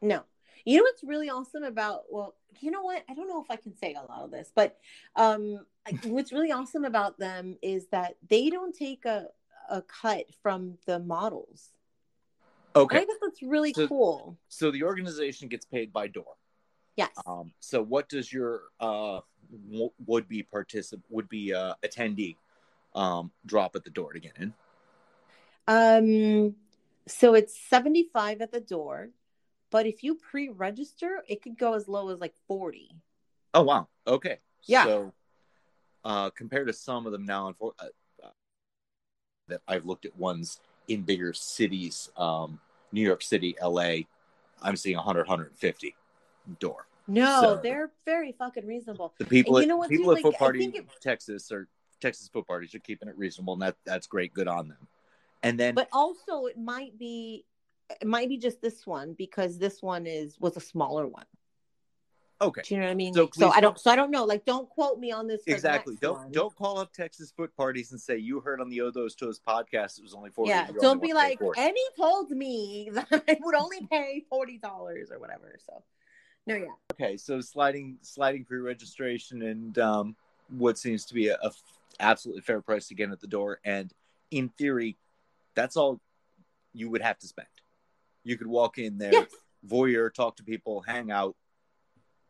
[0.00, 0.22] No.
[0.64, 3.02] You know what's really awesome about well, you know what?
[3.08, 4.76] I don't know if I can say a lot of this, but
[5.16, 5.64] um
[6.04, 9.28] what's really awesome about them is that they don't take a
[9.70, 11.70] a cut from the models.
[12.78, 14.38] Okay I think that's really So- cool.
[14.48, 16.34] so the organization gets paid by door
[16.96, 17.10] Yes.
[17.26, 19.20] um so what does your uh
[19.70, 22.36] w- would be participant would be uh attendee
[22.94, 24.52] um drop at the door to get in
[25.66, 26.56] Um
[27.06, 29.08] so it's 75 at the door,
[29.70, 32.90] but if you pre-register, it could go as low as like 40.
[33.54, 33.88] Oh wow.
[34.06, 34.40] Okay.
[34.66, 34.84] Yeah.
[34.84, 35.12] So,
[36.04, 38.28] uh, compared to some of them now, uh,
[39.48, 42.60] that I've looked at ones in bigger cities, um,
[42.92, 44.06] New York City, L.A.
[44.62, 45.94] I'm seeing 100, 150
[46.58, 46.86] door.
[47.06, 49.14] No, So- they're very fucking reasonable.
[49.18, 51.68] The people, And you know what, people too, at like, Foot Party it- Texas or
[52.00, 54.32] Texas Foot Parties are keeping it reasonable, and that that's great.
[54.34, 54.86] Good on them.
[55.42, 57.44] And then, But also it might be
[58.00, 61.24] it might be just this one because this one is was a smaller one.
[62.40, 63.14] Okay, Do you know what I mean?
[63.14, 64.24] So So, I don't so I don't know.
[64.24, 65.42] Like don't quote me on this.
[65.46, 65.96] exactly.
[66.00, 66.32] Don't one.
[66.32, 69.98] don't call up Texas Foot Parties and say you heard on the Othos Toast podcast
[69.98, 70.50] it was only forty.
[70.50, 71.60] Yeah, don't be want to pay like, 40.
[71.60, 75.56] Annie told me that I would only pay forty dollars or whatever.
[75.66, 75.82] So,
[76.46, 80.16] no, yeah, Okay, so sliding sliding pre-registration and um,
[80.48, 81.50] what seems to be a, a,
[82.00, 83.60] absolutely fair price again at the door.
[83.64, 83.92] And
[84.30, 84.96] in theory,
[85.54, 86.00] that's all
[86.72, 87.48] you would have to spend.
[88.24, 89.30] You could walk in there, Yes,
[89.66, 91.36] voyeur, talk to people, hang out,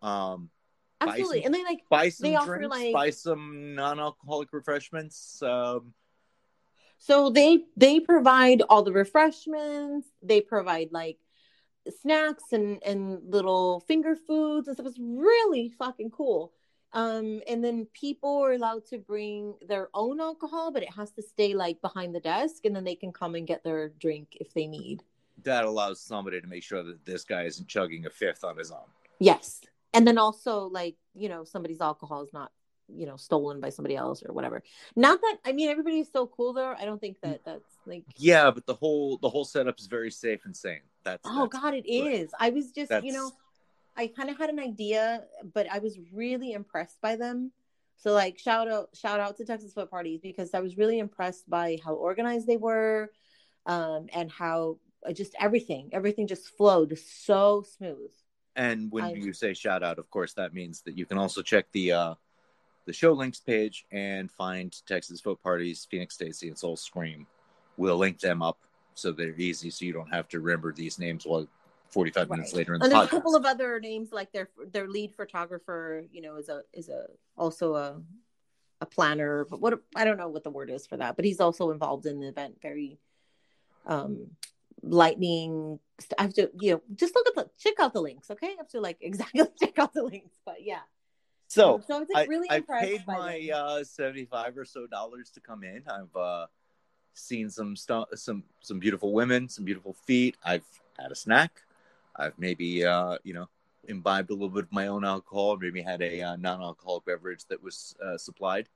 [0.03, 0.51] um,
[1.01, 1.43] absolutely.
[1.43, 5.43] some- And they like buy some They offer, drinks, like- buy some non-alcoholic refreshments.
[5.43, 5.95] Um,
[7.01, 10.09] So they they provide all the refreshments.
[10.23, 11.19] They provide like
[12.01, 14.87] snacks and and little finger foods and stuff.
[14.87, 16.53] It's really fucking cool.
[16.93, 21.23] Um, and then people are allowed to bring their own alcohol, but it has to
[21.23, 24.53] stay like behind the desk, and then they can come and get their drink if
[24.55, 25.03] they need.
[25.45, 28.73] that allows somebody to make sure that this guy isn't chugging a fifth on his
[28.73, 28.89] own.
[29.21, 29.61] Yes,
[29.99, 32.53] and then also like you know somebody's alcohol is not
[32.87, 34.63] you know stolen by somebody else or whatever.
[34.95, 36.75] Not that I mean everybody's so cool there.
[36.75, 40.13] I don't think that that's like Yeah, but the whole the whole setup is very
[40.13, 40.81] safe and sane.
[41.03, 42.31] That's Oh that's- God, it is.
[42.39, 43.33] I was just, you know,
[43.97, 47.51] I kind of had an idea, but I was really impressed by them.
[47.97, 51.51] So like shout out shout out to Texas Foot Parties because I was really impressed
[51.51, 53.11] by how organized they were
[53.67, 58.13] um and how uh, just everything everything just flowed so smooth.
[58.59, 61.43] And when I- you say shout out, of course, that means that you can also
[61.43, 62.15] check the uh,
[62.87, 67.27] the show links page and find Texas Foot Parties, Phoenix Stacy, and Soul Scream.
[67.77, 68.59] We'll link them up
[68.95, 71.47] so they're easy, so you don't have to remember these names while
[71.91, 72.59] 45 minutes Right.
[72.59, 73.07] later in the And there's podcast.
[73.07, 76.89] a couple of other names like their their lead photographer, you know, is a is
[76.89, 78.03] a also a
[78.81, 81.41] a planner, but what I don't know what the word is for that, but he's
[81.41, 82.99] also involved in the event very
[83.87, 84.31] um
[84.83, 85.79] lightning
[86.19, 88.49] I have to you know just look at the check out the links, okay?
[88.49, 90.81] I have to like exactly check out the links, but yeah.
[91.49, 95.31] so Um, so I I, really I impressed paid my uh, 75 or so dollars
[95.31, 95.83] to come in.
[95.89, 96.47] I've uh,
[97.15, 100.37] seen some some some beautiful women, some beautiful feet.
[100.45, 100.67] I've
[100.99, 101.63] had a snack.
[102.17, 103.49] I've maybe uh, you know
[103.89, 107.63] imbibed a little bit of my own alcohol, maybe had a uh, non-alcoholic beverage that
[107.63, 108.69] was uh, supplied.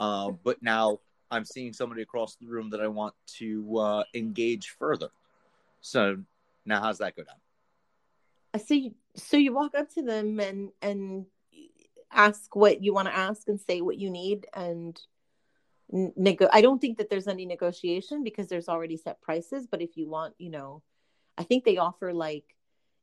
[0.00, 0.98] Uh, but now
[1.30, 5.10] I'm seeing somebody across the room that I want to uh, engage further.
[5.84, 6.16] So
[6.64, 7.36] now, how's that go down?
[8.54, 8.94] I see.
[9.16, 11.26] So you walk up to them and and
[12.10, 14.98] ask what you want to ask and say what you need and
[15.90, 16.48] nego.
[16.50, 19.66] I don't think that there's any negotiation because there's already set prices.
[19.70, 20.82] But if you want, you know,
[21.36, 22.56] I think they offer like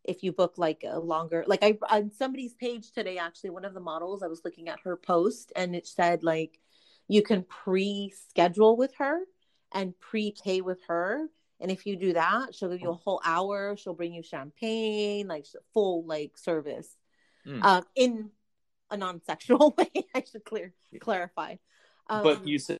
[0.04, 3.76] if you book like a longer like I on somebody's page today actually one of
[3.76, 6.60] the models I was looking at her post and it said like
[7.08, 9.20] you can pre-schedule with her
[9.72, 11.28] and pre-pay with her
[11.62, 15.28] and if you do that she'll give you a whole hour she'll bring you champagne
[15.28, 16.97] like full like service
[17.45, 17.63] Hmm.
[17.63, 18.30] um in
[18.91, 21.56] a non-sexual way i should clear clarify
[22.08, 22.78] um, but you said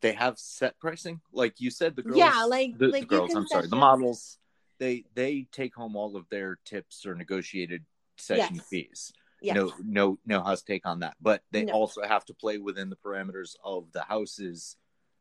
[0.00, 3.34] they have set pricing like you said the girls Yeah, like- the, like the girls
[3.34, 4.38] i'm sorry the models
[4.78, 7.84] they they take home all of their tips or negotiated
[8.16, 8.66] session Yes.
[8.68, 9.56] fees yes.
[9.56, 11.72] no no no house take on that but they No.
[11.72, 14.76] also have to play within the parameters of the house's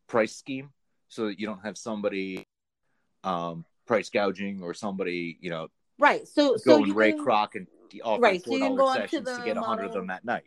[0.07, 0.69] price scheme
[1.09, 2.45] so that you don't have somebody
[3.23, 5.67] um price gouging or somebody you know
[5.97, 7.67] right so so going you ray can, croc and
[8.03, 10.07] offer Right, so four dollar go to sessions to, the get a hundred of them
[10.07, 10.45] that night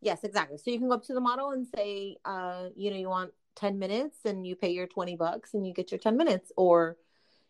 [0.00, 0.58] Yes, exactly.
[0.58, 3.32] So you can go up to the model and say, uh, you know, you want
[3.56, 6.52] 10 minutes and you pay your 20 bucks and you get your 10 minutes.
[6.56, 6.96] Or,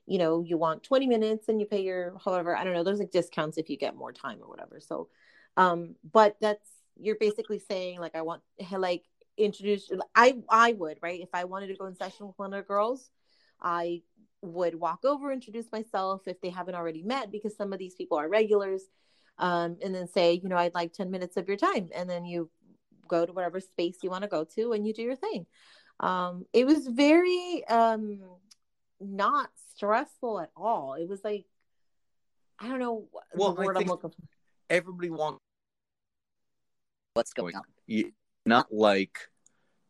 [0.06, 3.00] you know, you want 20 minutes and you pay your, however, I don't know, there's
[3.00, 4.80] like discounts if you get more time or whatever.
[4.80, 5.08] So,
[5.56, 6.66] um, but that's,
[6.98, 9.02] you're basically saying like, I want, like,
[9.36, 11.20] introduce, I, I would, right?
[11.20, 13.10] If I wanted to go in session with one of the girls,
[13.60, 14.02] I
[14.42, 18.18] would walk over, introduce myself if they haven't already met, because some of these people
[18.18, 18.82] are regulars
[19.38, 21.88] um, and then say, you know, I'd like 10 minutes of your time.
[21.94, 22.50] And then you
[23.08, 25.46] go to whatever space you want to go to and you do your thing.
[26.00, 28.20] Um, it was very um,
[29.00, 30.94] not stressful at all.
[30.94, 31.44] It was like,
[32.58, 34.16] I don't know what Well, the I word I'm think- looking for.
[34.70, 35.40] everybody wants
[37.14, 37.62] what's going on.
[37.86, 38.12] you,
[38.46, 39.18] not like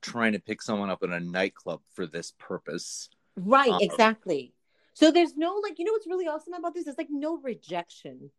[0.03, 3.09] trying to pick someone up in a nightclub for this purpose.
[3.37, 4.53] Right, Um, exactly.
[4.95, 6.85] So there's no like, you know what's really awesome about this?
[6.85, 8.31] There's like no rejection.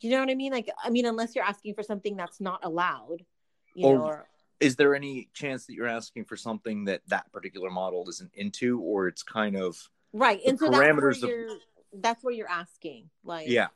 [0.00, 0.50] Do you know what I mean?
[0.52, 3.24] Like, I mean, unless you're asking for something that's not allowed,
[3.74, 4.28] you Or- know, or
[4.60, 8.80] Is there any chance that you're asking for something that that particular model isn't into,
[8.80, 10.40] or it's kind of right.
[10.46, 11.22] And so that's where parameters
[11.52, 11.58] of-
[11.92, 13.10] that's where you're asking.
[13.24, 13.68] Like, yeah?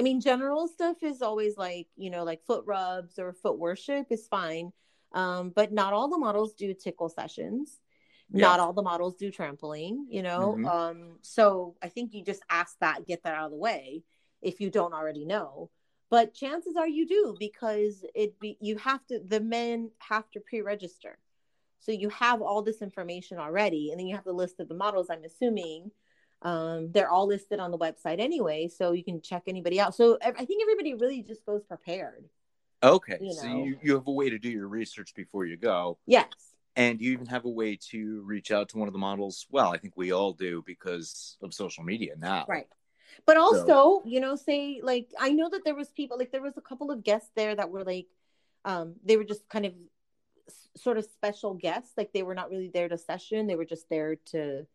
[0.00, 4.06] I mean, general stuff is always like, you know, like foot rubs or foot worship
[4.08, 4.72] is fine.
[5.12, 7.78] Um, but not all the models do tickle sessions.
[8.32, 8.46] Yeah.
[8.46, 10.56] Not all the models do trampoline, you know.
[10.56, 10.66] Mhm.
[10.66, 14.02] Um, so I think you just ask that, get that out of the way
[14.40, 15.68] if you don't already know.
[16.08, 20.40] But chances are you do because it be you have to the men have to
[20.40, 21.18] pre-register.
[21.80, 24.74] So you have all this information already, and then you have the list of the
[24.74, 25.90] models, I'm assuming.
[26.42, 29.94] Um, they're all listed on the website anyway, so you can check anybody out.
[29.94, 32.24] So I think everybody really just goes prepared.
[32.82, 33.64] Okay, You so know.
[33.64, 36.28] you, you have a way to do your research before you go, Yes.
[36.76, 39.46] and you even have a way to reach out to one of the models.
[39.50, 42.46] Well, I think we all do because of social media now.
[42.48, 42.68] Right.
[43.26, 46.56] But also, you know, say like I know that there was people like there was
[46.56, 48.06] a couple of guests there that were like
[48.64, 49.74] um they were just kind of
[50.48, 53.64] s- sort of special guests like they were not really there to session they were
[53.64, 54.66] just there to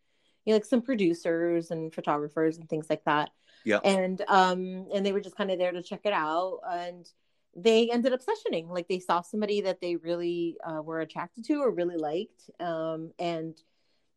[0.46, 3.32] you know like some producers and photographers and things like that.
[3.64, 3.80] Yeah.
[3.84, 7.10] and um and they were just kind of there to check it out and
[7.56, 8.70] they ended up sessioning.
[8.70, 13.12] Like they saw somebody that they really uh, were attracted to or really liked um
[13.18, 13.56] and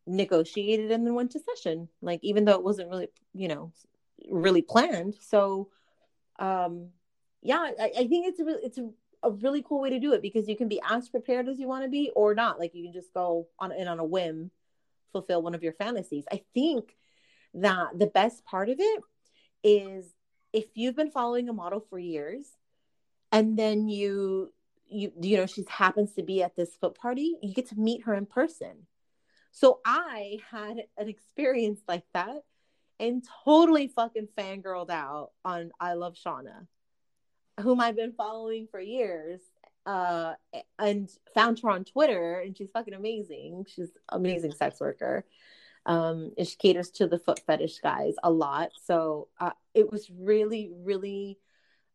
[0.05, 1.89] negotiated and then went to session.
[2.01, 3.71] Like even though it wasn't really you know
[4.29, 5.15] really planned.
[5.19, 5.69] So
[6.37, 6.89] um
[7.41, 8.89] yeah i, I think it's a really, it's a,
[9.23, 11.67] a really cool way to do it because you can be as prepared as you
[11.67, 12.59] want to be or not.
[12.59, 14.51] Like you can just go on in on a whim
[15.11, 16.25] fulfill one of your fantasies.
[16.31, 16.95] I think
[17.53, 19.03] that the best part of it
[19.63, 20.13] is
[20.53, 22.45] if you've been following a model for years
[23.31, 24.53] and then you
[24.87, 28.03] you you know she happens to be at this foot party you get to meet
[28.03, 28.87] her in person.
[29.51, 32.43] So i had an experience like that
[32.99, 36.67] and totally fucking fangirled out on i love shauna
[37.61, 39.41] whom i've been following for years
[39.89, 40.35] uh
[40.77, 43.65] and found her on twitter and she's fucking amazing.
[43.67, 45.25] She's amazing sex worker.
[45.87, 48.69] Um and she caters to the foot fetish guys a lot.
[48.83, 51.39] So uh, it was really really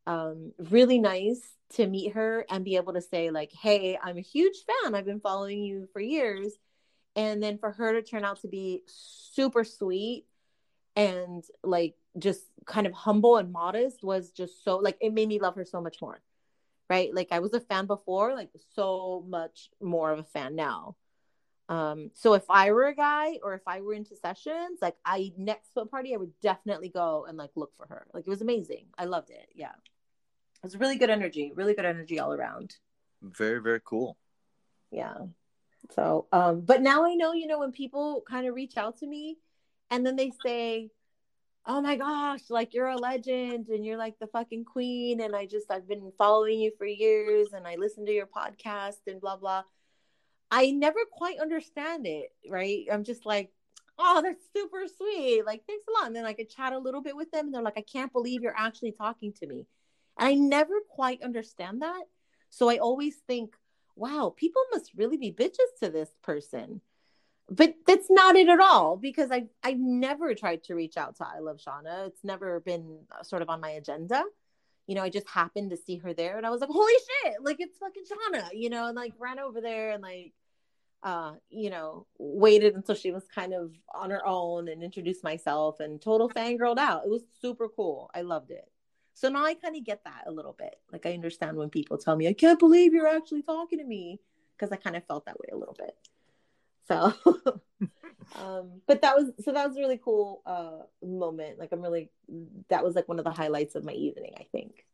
[0.08, 1.40] um really nice
[1.74, 4.94] to meet her and be able to say like hey i'm a huge fan.
[4.94, 6.52] I've been following you for years.
[7.14, 10.26] And then for her to turn out to be super sweet
[10.96, 15.38] and like just kind of humble and modest was just so like it made me
[15.38, 16.20] love her so much more
[16.90, 17.14] right?
[17.14, 20.96] Like i was a fan before like so much more of a fan now.
[21.68, 25.32] Um so if i were a guy or if i were into sessions like i
[25.38, 28.06] next foot party i would definitely go and like look for her.
[28.12, 28.86] Like it was amazing.
[28.98, 29.48] I loved it.
[29.54, 29.72] Yeah.
[29.72, 32.76] It was really good energy really good energy all around.
[33.22, 34.16] Very, very cool.
[34.90, 35.14] yeah.
[35.90, 39.06] So um but now i know you know when people kind of reach out to
[39.06, 39.36] me
[39.90, 40.90] and then they say
[41.66, 45.46] oh my gosh like you're a legend and you're like the fucking queen and i
[45.46, 49.36] just i've been following you for years and i listen to your podcast and blah
[49.36, 49.62] blah.
[50.50, 52.84] I never quite understand it right?
[52.92, 53.50] I'm just like
[53.98, 55.46] oh that's super sweet.
[55.46, 56.06] Like thanks a lot.
[56.06, 58.12] And then i could chat a little bit with them and they're like i can't
[58.12, 59.66] believe you're actually talking to me.
[60.18, 62.02] And i never quite understand that.
[62.50, 63.54] So i always think
[63.96, 66.80] wow people must really be bitches to this person
[67.50, 71.26] but that's not it at all because I I've never tried to reach out to
[71.26, 72.08] I Love Shauna.
[72.08, 74.24] It's never been uh, sort of on my agenda.
[74.86, 77.34] You know, I just happened to see her there and I was like, holy shit,
[77.42, 80.32] like it's fucking Shauna, you know, and like ran over there and like
[81.02, 85.80] uh, you know, waited until she was kind of on her own and introduced myself
[85.80, 87.04] and total fangirled out.
[87.04, 88.10] It was super cool.
[88.14, 88.66] I loved it.
[89.12, 90.76] So now I kind of get that a little bit.
[90.90, 94.20] Like I understand when people tell me, I can't believe you're actually talking to me.
[94.56, 95.96] Because I kind of felt that way a little bit.
[96.86, 97.12] So
[98.36, 101.58] um but that was so that was a really cool uh moment.
[101.58, 102.10] Like i'm really
[102.68, 104.84] that was like one of the highlights of my evening i think.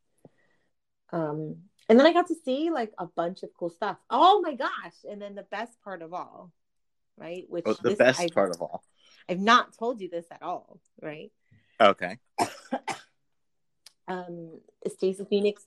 [1.13, 1.57] Um
[1.89, 3.97] and then i got to see like a bunch of cool stuff.
[4.09, 4.95] Oh my gosh.
[5.09, 6.53] And then the best part of all
[7.17, 7.45] right?
[7.49, 8.83] Which Oh, the best I've, part of all.
[9.29, 11.31] i've not told you this at all right?
[11.81, 12.19] Okay.
[14.09, 15.65] um Stacey Phoenix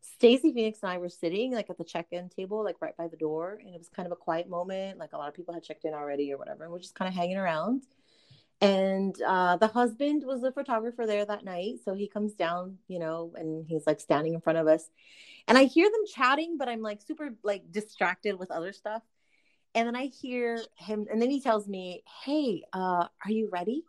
[0.00, 3.16] Stacey Phoenix and I were sitting like at the check-in table, like right by the
[3.16, 4.98] door, and it was kind of a quiet moment.
[4.98, 7.08] Like a lot of people had checked in already or whatever, and we're just kind
[7.08, 7.84] of hanging around.
[8.60, 12.98] And uh, the husband was a photographer there that night, so he comes down, you
[12.98, 14.90] know, and he's like standing in front of us,
[15.46, 19.02] and I hear them chatting, but I'm like super like distracted with other stuff.
[19.74, 23.84] And then I hear him, and then he tells me, "Hey, uh, are you ready?"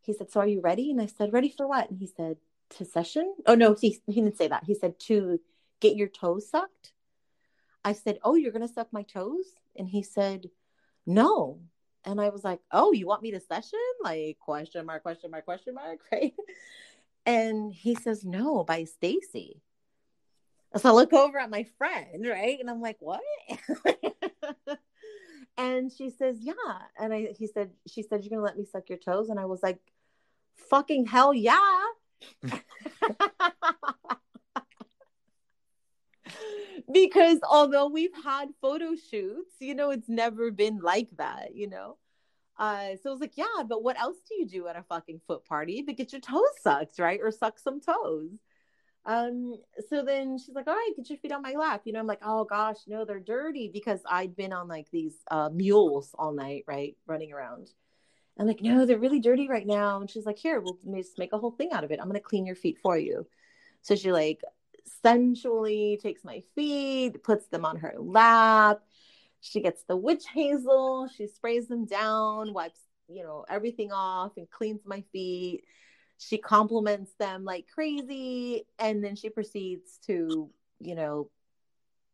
[0.00, 2.38] He said, "So are you ready?" And I said, "Ready for what?" And he said,
[2.70, 3.34] to session.
[3.46, 4.64] Oh no, he he didn't say that.
[4.64, 5.40] He said to
[5.80, 6.92] get your toes sucked.
[7.84, 10.50] I said, "Oh, you're gonna suck my toes?" And he said,
[11.06, 11.60] "No."
[12.04, 15.44] And I was like, "Oh, you want me to session?" Like question mark, question mark,
[15.44, 16.34] question mark, right?
[17.24, 19.62] And he says, "No," by Stacy.
[20.76, 22.58] So I look over at my friend, right?
[22.60, 23.20] And I'm like, "What?"
[25.56, 26.54] and she says, "Yeah."
[26.98, 29.46] And I he said, she said, "You're gonna let me suck your toes?" And I
[29.46, 29.78] was like,
[30.70, 31.86] "Fucking hell, yeah."
[36.92, 41.96] because although we've had photo shoots, you know, it's never been like that, you know.
[42.58, 45.20] Uh, so I was like, yeah, but what else do you do at a fucking
[45.26, 47.20] foot party but get your toes sucked, right?
[47.22, 48.30] Or suck some toes.
[49.04, 49.54] Um,
[49.88, 51.82] so then she's like, all right, get your feet on my lap.
[51.84, 55.14] You know, I'm like, oh gosh, no, they're dirty because I'd been on like these
[55.30, 56.96] uh mules all night, right?
[57.06, 57.68] Running around.
[58.38, 60.00] I'm like, no, they're really dirty right now.
[60.00, 62.00] And she's like, here, we'll just make a whole thing out of it.
[62.00, 63.26] I'm gonna clean your feet for you.
[63.82, 64.42] So she like
[65.02, 68.80] sensually takes my feet, puts them on her lap.
[69.40, 74.50] She gets the witch hazel, she sprays them down, wipes, you know, everything off and
[74.50, 75.64] cleans my feet.
[76.18, 78.66] She compliments them like crazy.
[78.78, 81.30] And then she proceeds to, you know,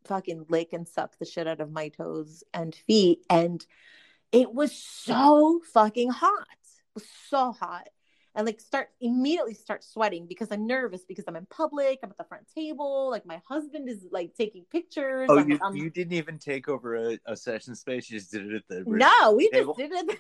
[0.05, 3.25] fucking lick and suck the shit out of my toes and feet.
[3.31, 3.65] And
[4.33, 6.47] it was so fucking hot.
[6.51, 7.89] It was so hot.
[8.35, 11.99] And like start immediately start sweating because I'm nervous because I'm in public.
[12.03, 13.11] I'm at the front table.
[13.11, 15.29] Like my husband is like taking pictures.
[15.31, 18.11] Oh, I'm- you, I'm- you didn't even take over a, a session space.
[18.11, 19.77] You just did it at the no, we table?
[19.79, 20.19] just did it.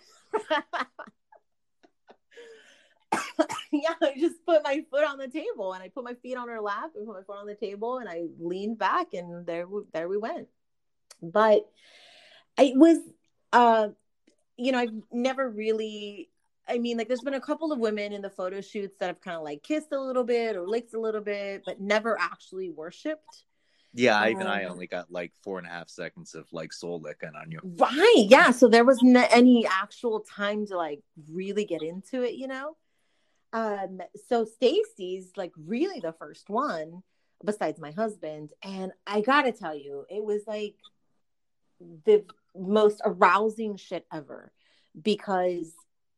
[3.72, 6.48] yeah, I just put my foot on the table and I put my feet on
[6.48, 9.66] her lap and put my foot on the table and I leaned back and there
[9.66, 10.48] we, there we went.
[11.22, 11.66] But
[12.58, 12.98] it was,
[13.52, 13.88] uh,
[14.64, 16.28] you know, I've never really.
[16.68, 19.20] I mean, like, there's been a couple of women in the photo shoots that have
[19.20, 22.70] kind of like kissed a little bit or licked a little bit, but never actually
[22.70, 23.44] worshipped.
[23.94, 27.00] Yeah, even I Um, only got like four and a half seconds of like sole
[27.00, 27.60] licking on you.
[27.62, 28.26] Right.
[28.26, 28.50] Yeah.
[28.52, 32.76] So there wasn't any actual time to like really get into it, you know?
[33.52, 37.02] Um, so Stacy's like really the first one
[37.44, 38.50] besides my husband.
[38.62, 40.76] And I gotta tell you, it was like
[42.06, 42.24] the
[42.56, 44.52] most arousing shit ever
[45.00, 45.72] because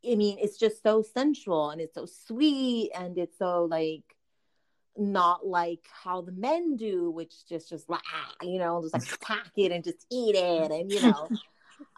[0.09, 4.03] I mean it's just so sensual and it's so sweet and it's so like
[4.97, 8.03] not like how the men do, which just just like
[8.43, 11.29] you know, just like pack it and just eat it and you know.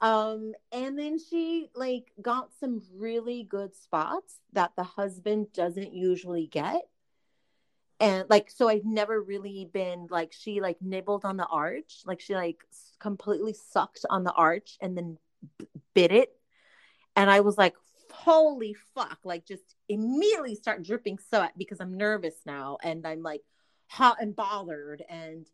[0.01, 6.47] um and then she like got some really good spots that the husband doesn't usually
[6.47, 6.82] get
[8.01, 12.20] and like so i've never really been like she like nibbled on the arch like
[12.20, 12.59] she like
[12.99, 15.18] completely sucked on the arch and then
[15.59, 16.32] b- bit it.
[17.14, 17.74] And i was like
[18.12, 23.42] holy fuck like just immediately start dripping sweat because i'm nervous now and i'm like
[23.88, 25.03] hot and bothered.
[25.09, 25.47] And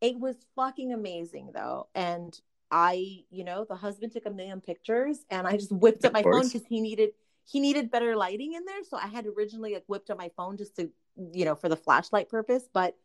[0.00, 1.88] it was fucking amazing though.
[1.94, 2.38] And
[2.70, 6.22] i you know the husband took a million pictures and i just whipped up my
[6.22, 7.10] phone because he needed
[7.44, 8.82] he needed better lighting in there.
[8.88, 10.90] So i had originally like whipped up my phone just to
[11.32, 12.96] you know for the flashlight purpose but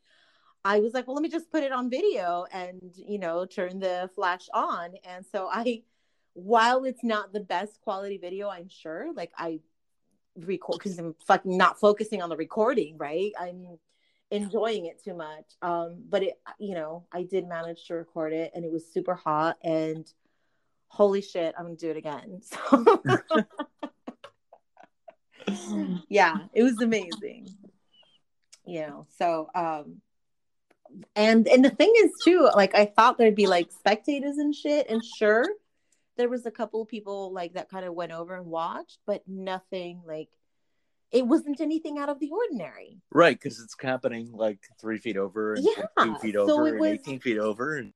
[0.66, 3.80] i was like well let me just put it on video and you know turn
[3.80, 4.91] the flash on.
[5.03, 5.84] And so i
[6.34, 9.60] while it's not the best quality video i'm sure like i
[10.36, 13.32] record because i'm fucking not focusing on the recording right?
[13.39, 13.78] I'm
[14.32, 15.45] enjoying it too much.
[15.62, 19.16] Um but it you know i did manage to record it and it was super
[19.16, 20.12] hot and
[20.88, 22.41] holy shit i'm gonna do it again.
[22.49, 23.01] So
[26.10, 27.47] yeah it was amazing
[28.70, 30.02] you know so um
[31.16, 34.90] and and the thing is too like i thought there'd be like spectators and shit
[34.90, 35.46] and sure
[36.18, 39.22] there was a couple of people like that kind of went over and watched but
[39.28, 40.30] nothing like
[41.12, 45.56] it wasn't anything out of the ordinary Right, because it's happening like three feet over
[45.56, 47.78] and Yeah, 15 feet over and was- 18 feet over.
[47.78, 47.94] And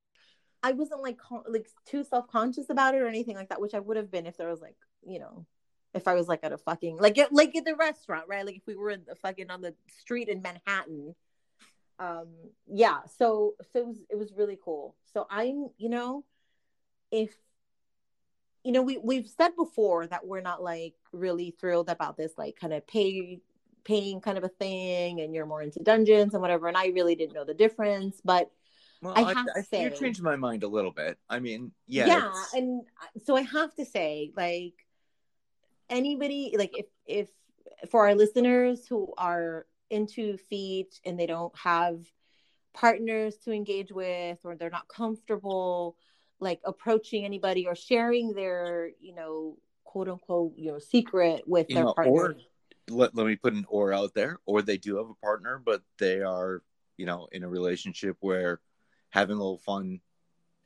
[0.64, 3.76] I wasn't like con- like too self conscious about it or anything like that, which
[3.76, 5.46] I would have been if there was like you know,
[5.94, 8.46] if I was like at a fucking like at, like at the restaurant, right?
[8.46, 11.16] Like if we were in the fucking on the street in Manhattan.
[12.00, 12.30] Um,
[12.68, 13.00] yeah.
[13.18, 14.96] So so it was it was really cool.
[15.14, 16.26] So I'm you know,
[17.12, 17.32] if
[18.64, 22.56] you know we we've said before that we're not like really thrilled about this like
[22.60, 23.40] kind of pay
[23.84, 27.16] paying kind of a thing and you're more into dungeons and whatever and I really
[27.16, 28.50] didn't know the difference but
[29.02, 31.18] well, I have I, to you say- changed my mind a little bit.
[31.30, 34.83] I mean, yeah, yeah, and uh, so i have to say like
[35.94, 37.30] anybody like if if
[37.90, 42.00] for our listeners who are into feet and they don't have
[42.74, 45.96] partners to engage with or they're not comfortable
[46.40, 51.76] like approaching anybody or sharing their you know quote unquote you know secret with You
[51.76, 52.12] their know, partner.
[52.12, 52.36] or-
[52.90, 55.82] let, let me put an or out there, or they do have a partner, but
[56.00, 56.62] they are,
[56.98, 58.60] you know, in a relationship where
[59.10, 60.02] having a little fun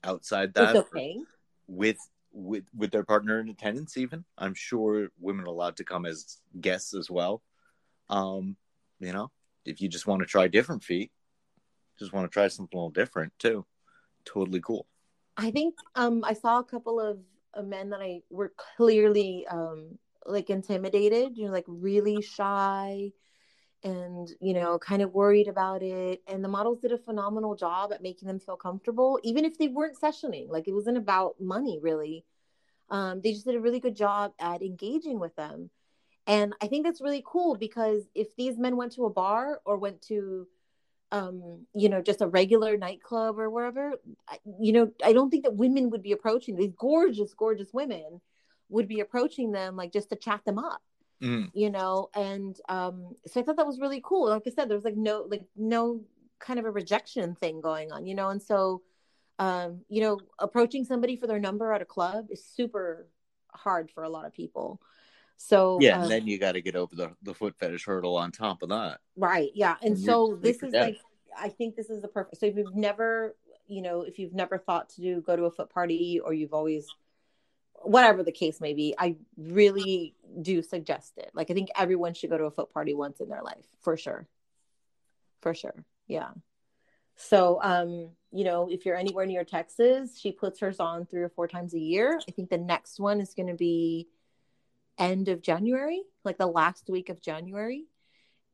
[0.04, 1.20] outside that okay.
[1.68, 2.00] with
[2.38, 4.24] with with their partner in attendance even.
[4.38, 7.42] I'm sure women are allowed to come as guests as well.
[8.10, 8.56] Um
[9.00, 9.32] you know
[9.66, 11.12] if you just want to try different feet
[11.98, 13.66] just want to try something a little different too.
[14.26, 14.86] Totally cool.
[15.36, 17.20] I think um I saw a couple of
[17.54, 23.12] uh, men that I were clearly um like intimidated, you know, like really shy
[23.84, 26.22] and you know, kind of worried about it.
[26.28, 29.68] And the models did a phenomenal job at making them feel comfortable, even if they
[29.68, 30.50] weren't sessioning.
[30.50, 32.26] Like it wasn't about money really.
[32.90, 35.70] Um, they just did a really good job at engaging with them.
[36.26, 39.78] And I think that's really cool because if these men went to a bar or
[39.78, 40.48] went to
[41.12, 43.94] um you know just a regular nightclub or wherever
[44.28, 48.20] I- you know i don't think that women would be approaching these gorgeous gorgeous women
[48.70, 50.82] would be approaching them like just to chat them up
[51.22, 51.50] Mm.
[51.54, 54.78] you know and um so i thought that was really cool like i said there
[54.78, 56.02] was like no like no
[56.40, 58.82] kind of a rejection thing going on, you know, and so
[59.40, 63.08] um, you know, approaching somebody for their number at a club is super
[63.54, 64.82] hard for a lot of people.
[65.38, 68.18] So Yeah, um, and then you got to get over the, the foot fetish hurdle
[68.18, 69.00] on top of that.
[69.16, 69.52] Right.
[69.54, 69.76] Yeah.
[69.82, 70.88] And And so this is death.
[70.88, 70.98] like,
[71.38, 72.40] I think this is the perfect.
[72.40, 73.36] So if you've never,
[73.68, 76.54] you know, if you've never thought to do go to a foot party or you've
[76.54, 76.88] always,
[77.82, 81.32] whatever the case may be, I really do suggest it.
[81.34, 83.98] Like, I think everyone should go to a foot party once in their life for
[83.98, 84.28] sure.
[85.42, 85.86] For sure.
[86.08, 86.30] Yeah.
[87.16, 91.30] So, um, you know, if you're anywhere near Texas, she puts hers on three or
[91.30, 92.20] four times a year.
[92.28, 94.08] I think the next one is going to be
[94.98, 97.86] end of January, like the last week of January.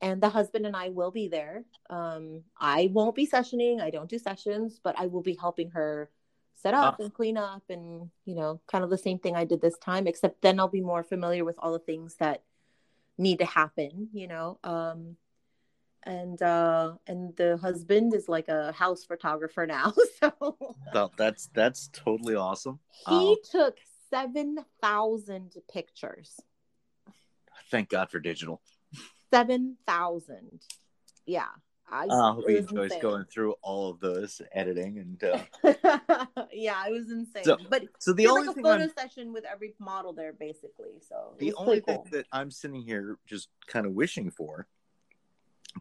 [0.02, 1.64] And the husband and I will be there.
[1.90, 3.82] Um, I won't be sessioning.
[3.82, 6.10] I don't do sessions, but I will be helping her
[6.56, 7.04] set up Ah.
[7.04, 10.08] and clean up and, you know, kind of the same thing I did this time,
[10.08, 12.44] except then I'll be more familiar with all the things that
[13.18, 14.60] need to happen, you know.
[14.64, 15.18] Um,
[16.06, 21.88] and uh and the husband is like a house photographer now so That, that's that's
[21.94, 22.80] totally awesome.
[23.08, 23.78] he Um, took
[24.10, 26.42] 7000 pictures
[27.72, 28.62] Thank God for digital.
[29.32, 30.60] 7000
[31.26, 31.48] yeah
[31.92, 35.40] I, Uh, we was going through all of those editing and uh,
[36.52, 37.44] yeah it was insane.
[37.44, 40.34] So, but so the only like a thing photo I'm session with every model there
[40.34, 42.08] basically so the only thing cool.
[42.12, 44.68] that I'm sitting here just kind of wishing for,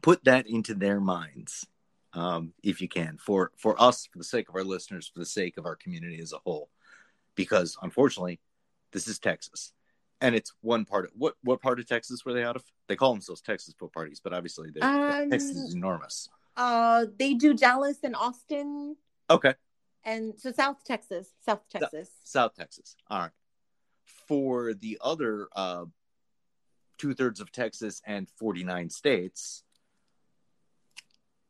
[0.01, 1.67] put that into their minds,
[2.15, 5.27] um, if you can, for for us, for the sake of our listeners, for the
[5.27, 6.71] sake of our community as a whole,
[7.35, 8.41] because unfortunately,
[8.93, 9.73] this is Texas,
[10.23, 11.05] and it's one part.
[11.07, 12.65] Of, what what part of Texas were they out of?
[12.89, 16.29] They call themselves Texas foot parties, but obviously, they're, Um, Texas is enormous.
[16.57, 18.97] uh they do dallas and austin
[19.31, 19.55] Okay,
[20.05, 22.97] and so south texas south texas South Texas.
[23.11, 23.31] All right.
[24.29, 25.85] For the other uh,
[26.99, 29.65] two thirds of Texas and 49 states,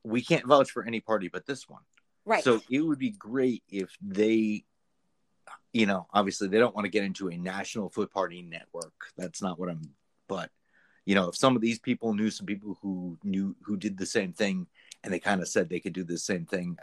[0.04, 1.82] we can't vouch for any party but this one.
[2.24, 4.64] right So it would be great if they,
[5.72, 8.92] you know, obviously they don't want to get into a national foot party network.
[9.16, 9.82] That's not what I'm,
[10.28, 10.50] but,
[11.06, 14.06] you know, if some of these people knew some people who knew, who did the
[14.06, 14.66] same thing
[15.02, 16.76] and they kind of said they could do the same thing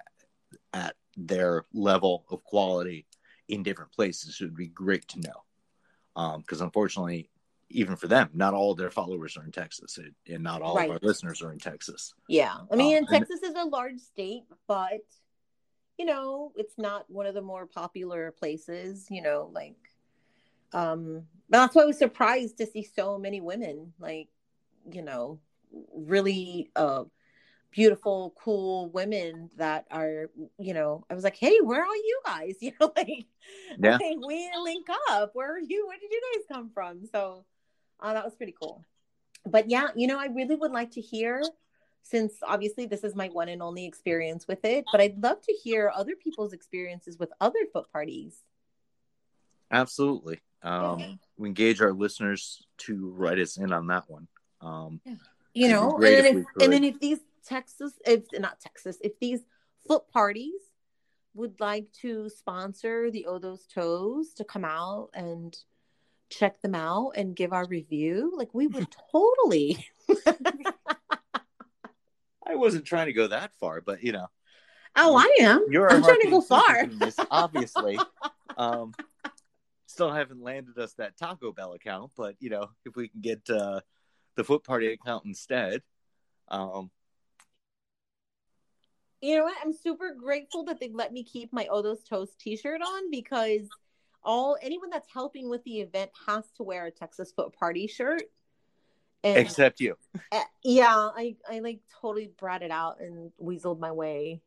[0.74, 3.05] at their level of quality
[3.47, 6.38] in different places, it would be great to know.
[6.38, 7.30] Because unfortunately,
[7.70, 10.89] even for them, not all of their followers are in Texas, and not all Right.
[10.89, 12.14] of our listeners are in Texas.
[12.28, 12.57] Yeah.
[12.72, 15.01] I mean, Um, and and- Texas is a large state, but
[16.00, 19.76] you know, it's not one of the more popular places, you know, like
[20.74, 24.30] um but that's why I was surprised to see so many women like,
[24.91, 25.39] you know,
[25.93, 27.04] really uh
[27.72, 32.56] beautiful, cool women that are, you know, I was like, hey, where are you guys?
[32.62, 33.26] You know, like,
[33.78, 33.97] Yeah.
[33.97, 35.32] like, we link up.
[35.34, 35.86] Where are you?
[35.88, 37.06] Where did you guys come from?
[37.12, 37.45] So
[38.00, 38.84] uh, that was pretty cool.
[39.45, 41.43] But yeah, you know, I really would like to hear,
[42.02, 45.54] since obviously this is my one and only experience with it, but I'd love to
[45.64, 48.41] hear other people's experiences with other foot parties.
[49.72, 50.39] Absolutely.
[50.64, 51.14] Um, Yeah.
[51.38, 54.28] We engage our listeners to write us in on that one.
[54.62, 55.00] Um,
[55.54, 59.18] you know and then if if, and then if these texas if not texas if
[59.20, 59.41] these
[59.88, 60.62] foot parties
[61.34, 65.58] would like to sponsor the those toes to come out and
[66.30, 69.86] check them out and give our review like we would totally
[72.50, 74.28] I wasn't trying to go that far, but you know,
[74.95, 75.66] oh i am.
[75.70, 76.86] you're i'm trying to go far.
[76.86, 78.00] genius, obviously.
[78.58, 78.93] um,
[79.86, 83.50] still haven't landed us that Taco Bell account, but you know, if we can get
[83.50, 83.82] uh,
[84.36, 85.82] the foot party account instead,
[86.47, 86.89] um,
[89.22, 89.58] you know what?
[89.64, 93.68] I'm super grateful that they let me keep my those toes t-shirt on because
[94.24, 98.24] all anyone that's helping with the event has to wear a texas foot party shirt
[99.24, 99.95] and except you.
[100.32, 104.41] Uh, yeah, I I like totally brought it out and weaseled my way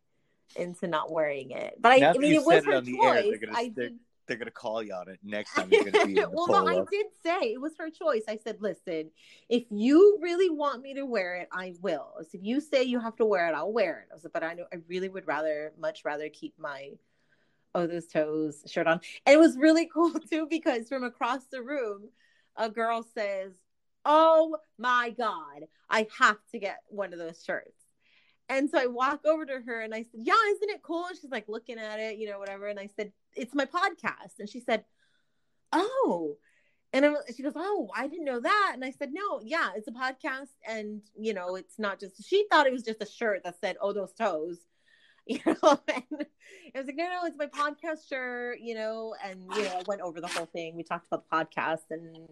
[0.56, 1.74] into not wearing it.
[1.80, 3.38] But I, I mean, it was said it her air, they're choice.
[3.40, 3.98] gonna- they're- did.
[4.28, 5.68] They're gonna call you on it next time.
[5.70, 8.22] You're gonna be well, no, I did say it was her choice.
[8.28, 9.10] I said, "Listen,
[9.48, 12.14] if you really want me to wear it, I will.
[12.20, 14.32] So if you say you have to wear it, I'll wear it." I was like,
[14.32, 16.92] "But I know I really would rather, much rather, keep my
[17.74, 21.60] oh those toes shirt on." And it was really cool too because from across the
[21.60, 22.08] room,
[22.56, 23.52] a girl says,
[24.04, 27.82] "Oh my god, I have to get one of those shirts."
[28.48, 31.06] And so I walk over to her and I said, Yeah, isn't it cool?
[31.06, 32.66] And she's like looking at it, you know, whatever.
[32.66, 34.38] And I said, It's my podcast.
[34.38, 34.84] And she said,
[35.72, 36.36] Oh.
[36.92, 38.72] And I, she goes, Oh, I didn't know that.
[38.74, 40.50] And I said, No, yeah, it's a podcast.
[40.68, 43.76] And, you know, it's not just, she thought it was just a shirt that said,
[43.80, 44.58] Oh, those toes.
[45.24, 46.04] You know, and
[46.74, 49.14] I was like, No, no, it's my podcast shirt, you know.
[49.24, 50.74] And, you know, I went over the whole thing.
[50.74, 52.28] We talked about the podcast and,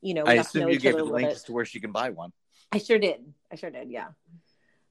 [0.00, 1.80] you know, we I assume you gave her a the little links to where she
[1.80, 2.32] can buy one.
[2.70, 3.20] I sure did.
[3.50, 3.90] I sure did.
[3.90, 4.08] Yeah.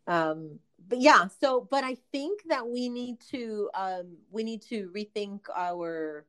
[0.07, 4.89] Um, but yeah, so but I think that we need to um we need to
[4.95, 6.25] rethink our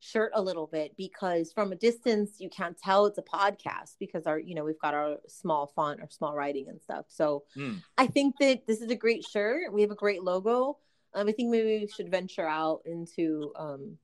[0.00, 4.26] shirt a little bit because from a distance you can't tell it's a podcast because
[4.26, 7.06] our you know we've got our small font or small writing and stuff.
[7.08, 7.74] So Hmm.
[7.96, 9.72] I think that this is a great shirt.
[9.72, 10.78] We have a great logo.
[11.14, 13.98] Um, I think maybe we should venture out into um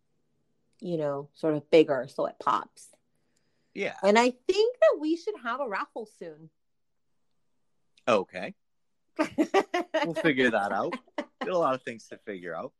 [0.81, 2.89] you know sort of bigger so it pops.
[3.79, 3.95] Yeah.
[4.03, 6.51] And I think that we should have a raffle soon.
[8.09, 8.55] Okay.
[10.05, 10.97] We'll figure that out.
[11.41, 12.73] Got a lot of things to figure out.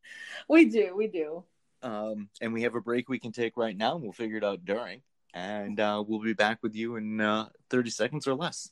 [0.49, 1.45] we do, we do.
[1.85, 4.45] Um, and we have a break we can take right now, and we'll figure it
[4.45, 5.03] out during.
[5.33, 8.69] And uh, we'll be back with you in uh, 30 seconds or less.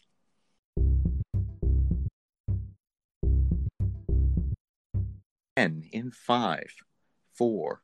[5.56, 6.74] And in five,
[7.34, 7.82] four.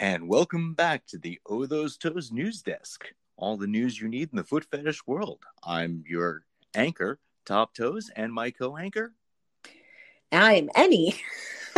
[0.00, 3.12] And welcome back to the Oh Those Toes news desk.
[3.36, 5.44] All the news you need in the foot fetish world.
[5.62, 9.12] I'm your anchor, Top Toes, and my co anchor,
[10.32, 10.70] I'm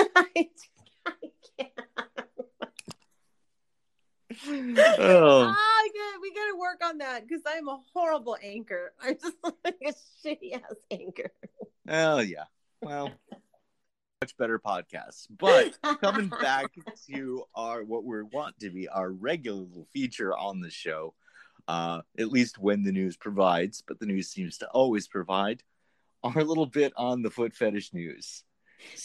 [1.59, 1.71] can't.
[4.47, 5.57] Oh.
[5.93, 6.21] Good.
[6.23, 8.93] We got to work on that because I'm a horrible anchor.
[9.03, 9.93] I'm just like a
[10.25, 11.33] shitty ass anchor.
[11.89, 12.45] Oh yeah.
[12.81, 13.11] Well,
[14.23, 15.27] much better podcasts.
[15.37, 16.67] But coming back
[17.09, 21.15] to our what we want to be our regular little feature on the show,
[21.67, 25.65] uh, at least when the news provides, but the news seems to always provide
[26.23, 28.45] our little bit on the foot fetish news.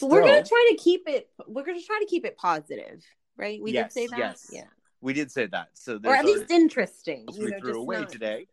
[0.00, 1.28] But we're gonna try to keep it.
[1.48, 3.02] We're gonna try to keep it positive,
[3.36, 3.60] right?
[3.60, 4.50] We Yes, did say that, yes.
[4.52, 4.64] yeah,
[5.00, 5.70] we did say that.
[5.74, 7.26] So or at least interesting.
[7.32, 8.46] You we know, threw just away not- today.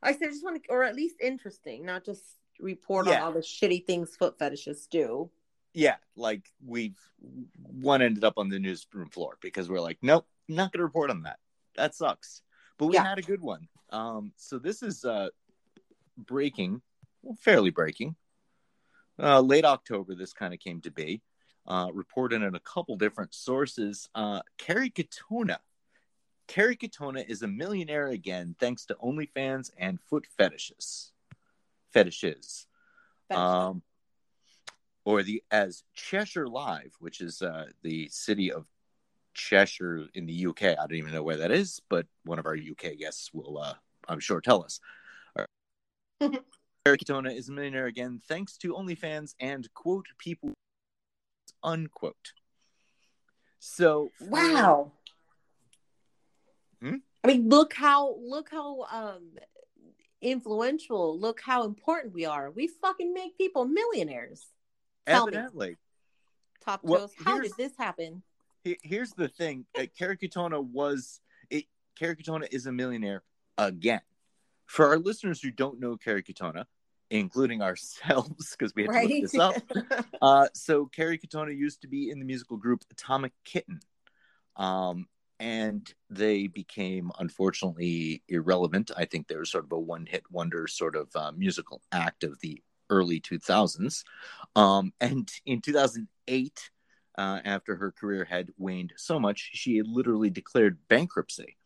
[0.00, 2.22] I said, just want to, or at least interesting, not just
[2.58, 3.16] report Yeah.
[3.16, 5.30] on all the shitty things foot fetishists do.
[5.74, 10.72] Yeah, like we've one ended up on the newsroom floor because we're like, nope, not
[10.72, 11.38] gonna report on that.
[11.76, 12.42] That sucks.
[12.78, 13.04] But we Yeah.
[13.04, 13.68] had a good one.
[13.90, 15.28] Um, so this is uh
[16.16, 16.82] breaking,
[17.22, 18.16] well, fairly breaking.
[19.20, 21.22] Uh, late October, this kind of came to be.
[21.66, 24.08] Uh, reported in a couple different sources.
[24.14, 25.58] Uh, Kerry Katona.
[26.46, 31.12] Kerry Katona is a millionaire again, thanks to OnlyFans and foot fetishes.
[31.92, 32.66] Fetishes
[33.30, 33.82] um,
[35.04, 38.66] or the as Cheshire Live, which is uh, the city of
[39.34, 40.62] Cheshire in the UK.
[40.62, 43.74] I don't even know where that is, but one of our UK guests will, uh,
[44.08, 44.80] I'm sure, tell us.
[45.36, 46.40] Right.
[46.86, 50.54] Eric Katona is a millionaire again, thanks to OnlyFans and quote people
[51.62, 52.32] unquote.
[53.58, 54.92] So Wow.
[56.80, 56.96] Hmm?
[57.24, 59.32] I mean, look how look how um
[60.20, 62.50] influential, look how important we are.
[62.50, 64.46] We fucking make people millionaires.
[65.06, 65.76] Tell me, evidently,
[66.64, 68.22] top Well, toes, how did this happen?
[68.82, 71.64] Here's the thing: uh, Kerry Katona was it.
[71.98, 73.22] Kerry Katona is a millionaire
[73.56, 74.00] again.
[74.66, 76.64] For our listeners who don't know Kerry Katona,
[77.10, 79.54] including ourselves, because we had to look this up.
[80.20, 83.78] Uh, so Kerry Katona used to be in the musical group Atomic Kitten,
[84.56, 85.06] um,
[85.40, 88.90] and they became unfortunately irrelevant.
[88.96, 92.40] I think they were sort of a one-hit wonder sort of uh, musical act of
[92.40, 92.60] the
[92.90, 94.02] early 2000s.
[94.56, 96.70] Um, and in 2008,
[97.16, 101.56] uh, after her career had waned so much, she had literally declared bankruptcy.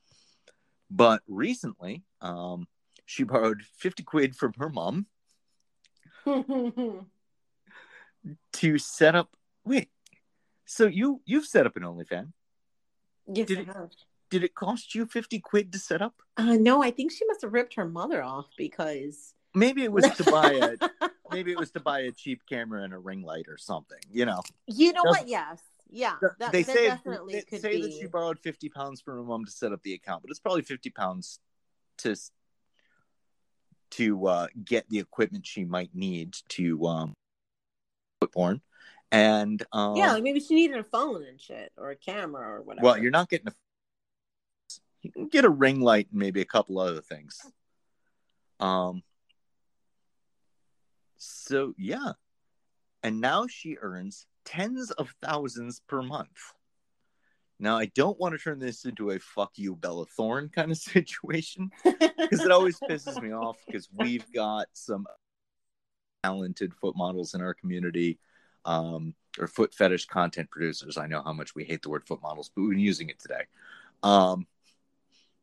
[0.90, 2.66] But recently, um,
[3.06, 5.06] she borrowed 50 quid from her mom
[8.52, 9.30] to set up.
[9.64, 9.88] Wait,
[10.64, 12.32] so you you've set up an OnlyFans?
[13.26, 13.90] Yes, Did I it- have.
[14.30, 16.22] Did it cost you 50 quid to set up?
[16.38, 20.08] Uh, no, I think she must have ripped her mother off because Maybe it was
[20.16, 23.44] to buy a maybe it was to buy a cheap camera and a ring light
[23.48, 23.98] or something.
[24.10, 25.28] You know, you know what?
[25.28, 25.60] Yes,
[25.90, 27.82] yeah, that, they that say definitely they could say be.
[27.82, 30.40] that she borrowed 50 pounds from her mom to set up the account, but it's
[30.40, 31.38] probably 50 pounds
[31.98, 32.16] to
[33.90, 37.12] to uh, get the equipment she might need to um,
[38.20, 38.62] put porn.
[39.12, 42.62] And um, yeah, like maybe she needed a phone and shit or a camera or
[42.62, 42.84] whatever.
[42.84, 43.52] well, you're not getting a.
[45.02, 47.38] You can get a ring light and maybe a couple other things.
[48.58, 49.02] Um.
[51.18, 52.12] So yeah,
[53.02, 56.54] and now she earns tens of thousands per month.
[57.60, 60.78] Now I don't want to turn this into a "fuck you, Bella Thorne" kind of
[60.78, 65.06] situation because it always pisses me off because we've got some
[66.24, 68.18] talented foot models in our community
[68.64, 70.98] um, or foot fetish content producers.
[70.98, 73.44] I know how much we hate the word foot models, but we're using it today.
[74.02, 74.46] Um,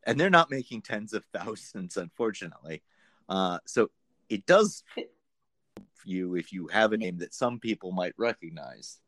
[0.06, 2.82] and they're not making tens of thousands, unfortunately.
[3.28, 3.90] Uh, so
[4.30, 4.84] it does
[6.06, 9.00] you if you have a name that some people might recognize.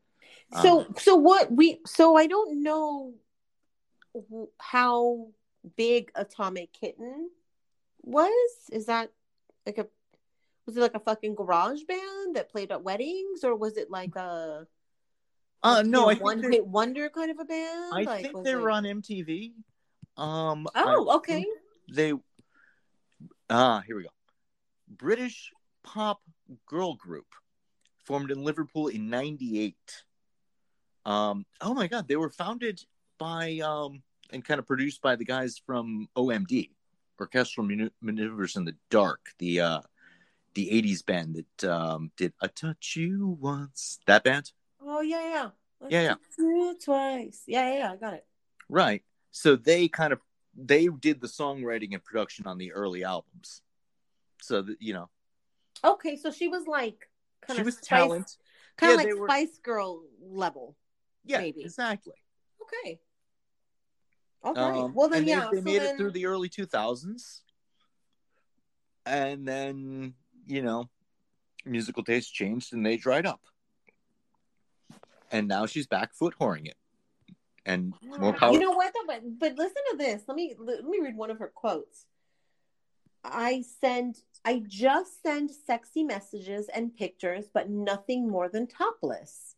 [0.62, 3.14] So Um, so what we so I don't know
[4.58, 5.28] how
[5.76, 7.30] big Atomic Kitten
[8.02, 8.50] was.
[8.70, 9.10] Is that
[9.66, 9.86] Like a
[10.72, 14.16] was it like a fucking garage band that played at weddings, or was it like
[14.16, 14.66] a
[15.62, 17.92] Uh, no, I one hit wonder kind of a band?
[17.92, 19.52] I like, think they were on MTV.
[20.16, 21.44] Um, I Oh, okay.
[21.92, 22.14] They
[23.50, 24.08] ah, here we go.
[24.88, 25.52] British
[25.82, 26.22] pop
[26.66, 27.26] girl group
[28.04, 29.76] formed in Liverpool in '98.
[31.04, 32.82] Um, oh my god, they were founded
[33.18, 36.70] by um and kind of produced by the guys from OMD,
[37.20, 37.68] Orchestral
[38.00, 39.80] Maneuvers in the Dark, the uh
[40.54, 44.52] the '80s band that um did "I Touch You Once." That band.
[44.80, 45.50] Oh yeah, yeah.
[45.88, 46.14] Yeah, yeah.
[46.38, 46.72] yeah.
[46.84, 47.42] Twice.
[47.46, 47.92] Yeah, yeah, yeah.
[47.92, 48.26] I got it.
[48.68, 49.02] Right.
[49.30, 50.20] So they kind of
[50.54, 53.62] they did the songwriting and production on the early albums.
[54.42, 55.08] So that you know,
[55.84, 57.08] Okay, so she was like
[57.46, 58.36] kind she of was spice, talent.
[58.76, 60.76] kind of like they were- Spice Girl level.
[61.24, 61.62] Yeah, maybe.
[61.62, 62.14] exactly.
[62.62, 63.00] Okay.
[64.44, 64.60] Okay.
[64.60, 65.48] Um, well then, and they, yeah.
[65.52, 67.42] they so made then- it through the early two thousands,
[69.06, 70.14] and then
[70.46, 70.88] you know,
[71.64, 73.40] musical taste changed and they dried up,
[75.30, 76.76] and now she's back foot whoring it,
[77.64, 78.52] and more power.
[78.52, 78.92] You know what?
[78.94, 80.22] Though, but but listen to this.
[80.26, 82.06] Let me let me read one of her quotes.
[83.24, 89.54] I send I just send sexy messages and pictures, but nothing more than topless.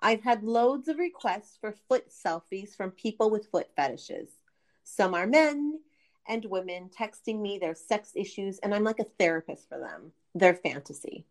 [0.00, 4.30] I've had loads of requests for foot selfies from people with foot fetishes.
[4.84, 5.80] Some are men
[6.28, 10.54] and women texting me their sex issues, and I'm like a therapist for them, their
[10.54, 11.26] fantasy.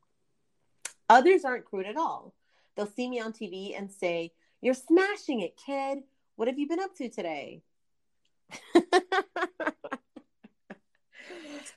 [1.09, 2.33] Others aren't crude at all.
[2.75, 4.31] They'll see me on TV and say,
[4.61, 5.99] You're smashing it, kid.
[6.35, 7.61] What have you been up to today?
[8.73, 8.81] so,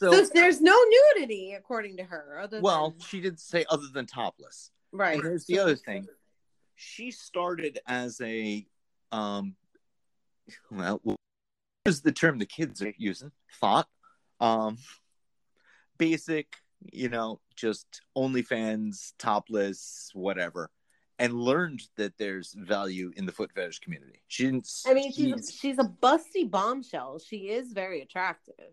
[0.00, 0.76] so there's no
[1.16, 2.40] nudity, according to her.
[2.40, 3.00] Other well, than...
[3.00, 4.70] she did say other than topless.
[4.92, 5.14] right.
[5.14, 6.06] And here's the other thing.
[6.76, 8.66] She started as a
[9.12, 9.54] um
[10.70, 11.00] well
[11.86, 13.32] is the term the kids are using?
[13.60, 13.88] Thought.
[14.40, 14.78] Um
[15.98, 16.56] basic,
[16.92, 20.70] you know, just OnlyFans, topless, whatever.
[21.18, 24.20] And learned that there's value in the foot fetish community.
[24.28, 27.18] She didn't I mean, she's she's a busty bombshell.
[27.18, 28.72] She is very attractive.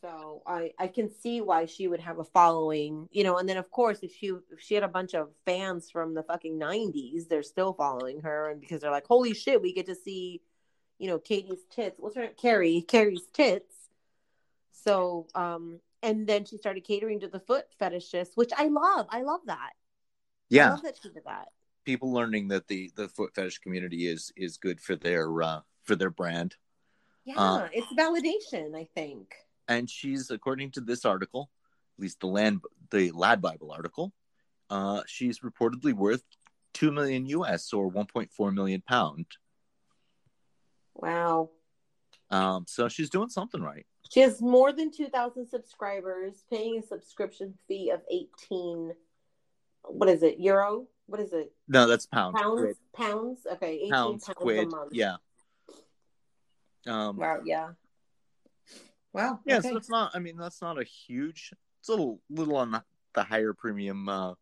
[0.00, 3.38] So I I can see why she would have a following, you know.
[3.38, 6.22] And then of course, if she if she had a bunch of fans from the
[6.22, 9.94] fucking nineties, they're still following her, and because they're like, holy shit, we get to
[9.94, 10.42] see,
[10.98, 11.96] you know, Katie's tits.
[11.98, 12.32] What's her name?
[12.36, 12.80] Kerry?
[12.82, 13.74] Kerry's tits.
[14.72, 19.06] So um, and then she started catering to the foot fetishists, which I love.
[19.10, 19.70] I love that.
[19.70, 19.74] I
[20.48, 21.48] yeah, love that she did that.
[21.84, 25.96] people learning that the the foot fetish community is is good for their uh for
[25.96, 26.56] their brand.
[27.24, 28.76] Yeah, Uh, it's validation.
[28.76, 29.34] I think.
[29.68, 31.50] and she's according to this article
[31.98, 34.12] at least the land the lad bible article
[34.70, 36.22] uh she's reportedly worth
[36.74, 39.26] 2 million us or 1.4 million pound
[40.96, 41.50] Wow.
[42.30, 47.54] um so she's doing something right She has more than 2,000 subscribers, paying a subscription
[47.68, 48.92] fee of 18.
[49.84, 50.38] What is it?
[50.40, 50.86] Euro?
[51.06, 51.52] What is it?
[51.68, 52.60] no that's pound Pounds?
[52.60, 52.76] Quid.
[52.94, 53.46] Pounds?
[53.54, 54.90] Okay, 18 pounds pounds, quid a month.
[54.92, 55.16] yeah
[56.86, 57.68] um Wow, yeah.
[59.12, 59.40] Wow.
[59.46, 59.70] yeah okay.
[59.70, 62.82] so it's not i mean that's not a huge it's a little little on the,
[63.14, 64.32] the higher premium uh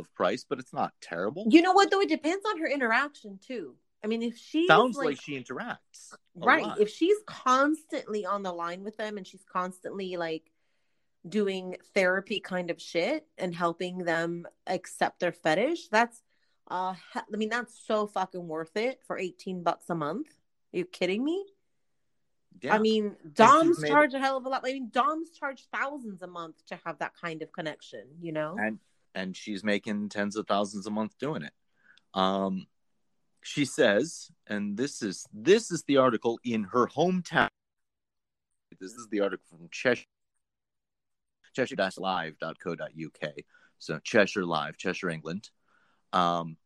[0.00, 2.00] of price but it's not terrible You know what, though?
[2.00, 3.76] It depends on her interaction, too.
[4.04, 6.80] I mean, if she sounds like, she interacts right lot.
[6.80, 10.50] if she's constantly on the line with them and she's constantly like
[11.28, 16.22] doing therapy kind of shit and helping them accept their fetish that's
[16.70, 20.26] uh i mean that's so fucking worth it for 18 bucks a month
[20.72, 21.44] are you kidding me
[22.62, 22.74] yeah.
[22.74, 26.22] i mean doms made- charge a hell of a lot i mean doms charge thousands
[26.22, 28.78] a month to have that kind of connection you know and
[29.14, 31.52] and she's making tens of thousands a month doing it.
[32.14, 32.66] Um,
[33.42, 37.48] she says, and this is this is the article in her hometown.
[38.80, 40.06] This is the article from Cheshire,
[41.54, 43.32] Cheshire-live.co.uk.
[43.78, 45.50] So Cheshire Live, Cheshire, England.
[46.12, 46.56] Um,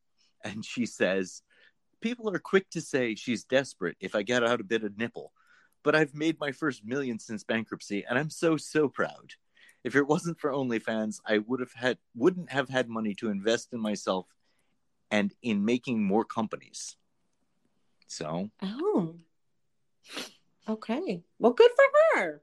[0.45, 1.43] and she says,
[2.01, 5.33] people are quick to say she's desperate if I get out a bit of nipple,
[5.83, 9.33] but I've made my first million since bankruptcy, and I'm so so proud.
[9.83, 13.72] If it wasn't for OnlyFans, I would have had wouldn't have had money to invest
[13.72, 14.27] in myself
[15.11, 16.97] and in making more companies.
[18.07, 19.17] So oh
[20.69, 22.43] okay well good for her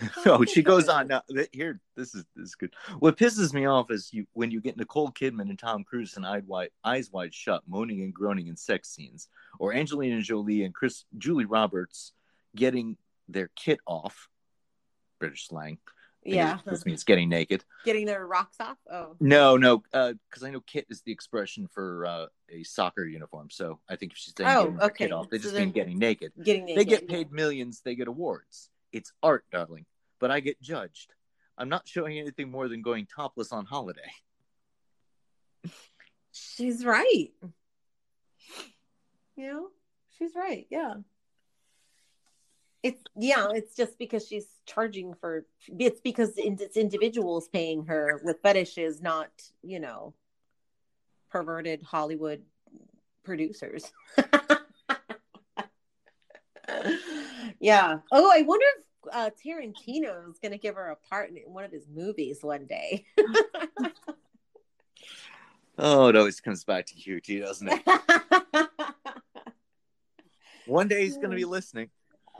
[0.26, 1.22] oh, she goes on now.
[1.30, 2.72] th- Here, this is this is good.
[2.98, 6.26] What pisses me off is you when you get Nicole Kidman and Tom Cruise and
[6.26, 9.28] eyes wide, eyes wide shut, moaning and groaning in sex scenes,
[9.58, 12.12] or Angelina Jolie and Chris Julie Roberts
[12.54, 12.96] getting
[13.28, 14.28] their kit off,
[15.18, 15.78] British slang,
[16.34, 16.58] Yeah.
[16.68, 17.64] just means getting naked.
[17.84, 18.76] Getting their rocks off.
[18.90, 19.16] Oh.
[19.20, 23.48] No, no, because I know kit is the expression for uh, a soccer uniform.
[23.50, 25.12] So I think if she's saying Oh, getting her kit okay.
[25.12, 26.32] off, they So just mean getting naked.
[26.42, 26.80] Getting naked.
[26.80, 27.80] They get paid millions.
[27.84, 28.70] They get awards.
[28.92, 29.86] It's art, darling.
[30.20, 31.12] But I get judged.
[31.56, 34.10] I'm not showing anything more than going topless on holiday.
[36.32, 37.28] She's right.
[39.36, 39.68] You know,
[40.18, 40.66] she's right.
[40.70, 40.94] Yeah.
[42.82, 48.40] It's yeah, it's just because she's charging for it's because it's individuals paying her with
[48.42, 49.30] fetishes, not,
[49.62, 50.14] you know,
[51.30, 52.42] perverted Hollywood
[53.24, 53.92] producers.
[57.60, 57.98] yeah.
[58.12, 61.64] Oh, I wonder if uh, Tarantino is going to give her a part in one
[61.64, 63.06] of his movies one day.
[65.80, 67.82] Oh, it always comes back to QT, doesn't it?
[70.66, 71.88] One day he's going to be listening.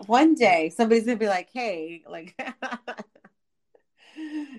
[0.07, 2.35] One day somebody's gonna be like, "Hey, like,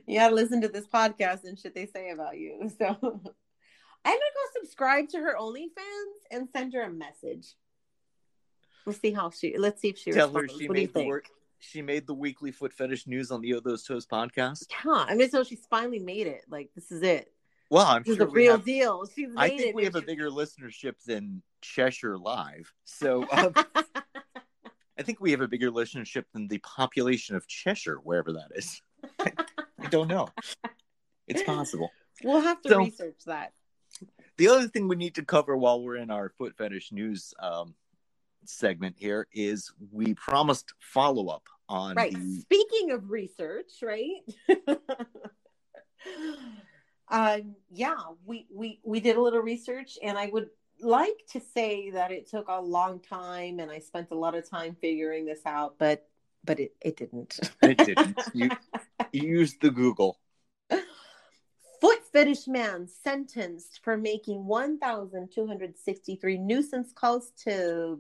[0.08, 4.20] you gotta listen to this podcast and shit they say about you." So, I'm gonna
[4.20, 7.54] go subscribe to her OnlyFans and send her a message.
[8.86, 9.58] We'll see how she.
[9.58, 11.10] Let's see if she Tell her she what do you made the think?
[11.10, 11.26] work.
[11.60, 14.66] She made the weekly foot fetish news on the O Those Toes podcast.
[14.86, 16.44] Yeah, I mean, so she's finally made it.
[16.50, 17.34] Like, this is it.
[17.70, 19.06] Well, I'm This sure the real have- deal.
[19.14, 22.74] She's made I think we have a bigger listenership than Cheshire Live.
[22.86, 23.54] So um,
[25.00, 28.82] I think we have a bigger listenership than the population of Cheshire, wherever that is.
[29.18, 30.28] I don't know.
[31.26, 31.90] It's possible.
[32.22, 33.54] we'll have to So- research that.
[34.38, 37.76] The other thing we need to cover while we're in our foot fetish news um,
[38.46, 44.22] segment here is we promised follow up on right the speaking of research right
[47.10, 47.96] um yeah
[48.26, 50.50] we we we did a little research and i would
[50.82, 54.50] like to say that it took a long time and i spent a lot of
[54.50, 56.08] time figuring this out but
[56.44, 58.18] but it, it didn't It didn't.
[58.34, 58.50] You-
[59.12, 60.18] you used the Google.
[60.70, 68.00] foot fetish man sentenced for making 1263 nuisance calls to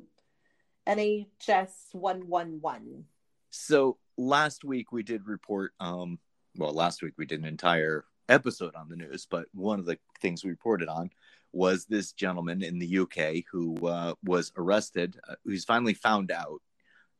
[0.87, 3.05] nhs 111
[3.49, 6.19] So last week we did report um
[6.57, 9.97] well last week we did an entire episode on the news, but one of the
[10.21, 11.09] things we reported on
[11.51, 16.61] was this gentleman in the UK who uh, was arrested, uh, who's finally found out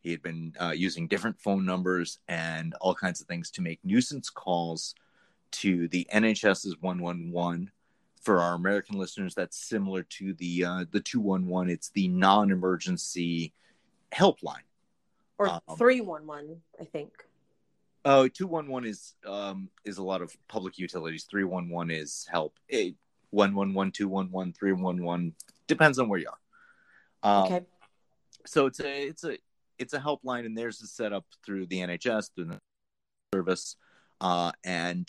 [0.02, 3.80] he had been uh, using different phone numbers and all kinds of things to make
[3.84, 4.96] nuisance calls
[5.52, 7.72] to the NHS's 111.
[8.22, 11.70] For our American listeners, that's similar to the uh, the 211.
[11.72, 13.54] It's the non-emergency
[14.12, 14.66] helpline.
[15.38, 17.12] or Um, 311 i think
[18.06, 21.26] Oh, 211 is um is a lot of public utilities.
[21.26, 22.58] 311 is help.
[23.32, 25.36] Eh, 111, 211, 311
[25.68, 26.38] depends on where you are.
[27.22, 27.66] Um, okay
[28.46, 29.38] So it's a it's a
[29.78, 32.60] it's a helpline, and theirs is set up through the NHS through the
[33.34, 33.76] service,
[34.22, 35.08] uh, and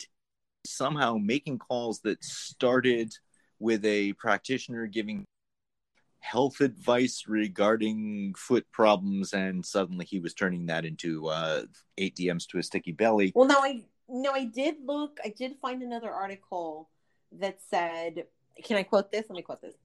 [0.65, 3.11] somehow making calls that started
[3.59, 5.25] with a practitioner giving
[6.19, 11.63] health advice regarding foot problems, and suddenly he was turning that into uh,
[11.97, 13.31] eight DMs to a sticky belly.
[13.35, 15.19] Well, no, I no, I did look.
[15.23, 16.89] I did find another article
[17.39, 18.25] that said,
[18.63, 19.25] "Can I quote this?
[19.29, 19.75] Let me quote this."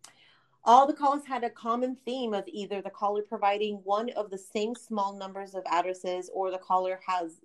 [0.64, 4.38] All the calls had a common theme of either the caller providing one of the
[4.38, 7.40] same small numbers of addresses, or the caller has,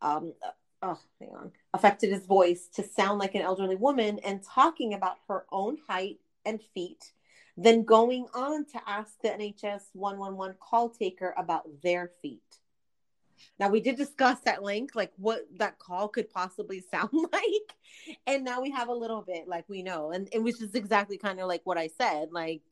[0.00, 0.50] um, uh,
[0.82, 5.16] oh, hang on, affected his voice to sound like an elderly woman and talking about
[5.26, 7.10] her own height and feet,
[7.56, 12.58] then going on to ask the NHS 111 call taker about their feet.
[13.58, 17.74] Now we did discuss at length like what that call could possibly sound like.
[18.26, 20.10] And now we have a little bit like we know.
[20.10, 22.28] And it was just exactly kind of like what I said.
[22.32, 22.62] Like,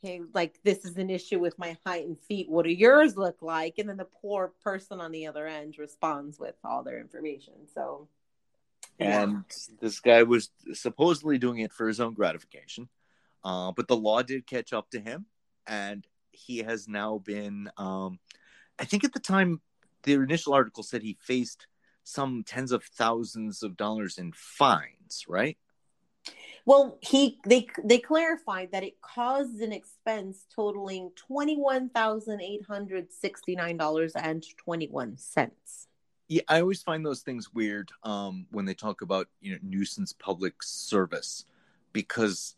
[0.00, 2.50] hey, like this is an issue with my height and feet.
[2.50, 3.74] What do yours look like?
[3.78, 7.54] And then the poor person on the other end responds with all their information.
[7.74, 8.08] So
[8.98, 9.22] yeah.
[9.22, 9.44] and
[9.80, 12.88] this guy was supposedly doing it for his own gratification
[13.44, 15.26] uh, but the law did catch up to him
[15.66, 18.18] and he has now been um,
[18.78, 19.60] i think at the time
[20.02, 21.66] the initial article said he faced
[22.04, 25.56] some tens of thousands of dollars in fines right
[26.64, 32.64] Well, he they they clarified that it caused an expense totaling twenty one thousand eight
[32.66, 35.88] hundred sixty nine dollars and twenty one cents.
[36.28, 40.12] yeah i always find those things weird um, when they talk about you know nuisance
[40.12, 41.44] public service
[41.92, 42.54] because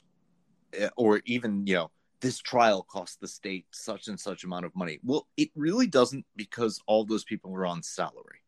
[0.75, 1.91] eh, or even you know
[2.25, 4.99] this trial cost the state such and such amount of money.
[5.05, 8.41] Well it really doesn't because all those people were on salary.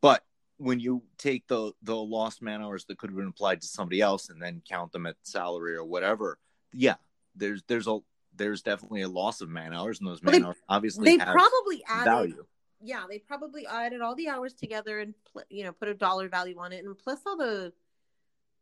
[0.00, 0.22] But
[0.58, 4.00] when you take the the lost man hours that could have been applied to somebody
[4.00, 6.38] else and then count them at salary or whatever
[6.72, 6.96] yeah
[7.36, 7.98] there's there's a
[8.34, 11.24] there's definitely a loss of man hours and those Well, man they- hours obviously They
[11.24, 12.44] have probably added value.
[12.80, 15.12] Yeah, they probably added all the hours together and
[15.50, 17.72] you know put a dollar value on it, and plus all the,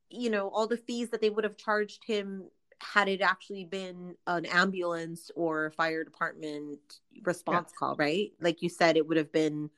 [0.08, 2.48] you know, all the fees that they would have charged him
[2.92, 6.78] had it actually been an ambulance or fire department
[7.22, 8.32] response call, right?
[8.40, 9.70] Like you said, it would have been.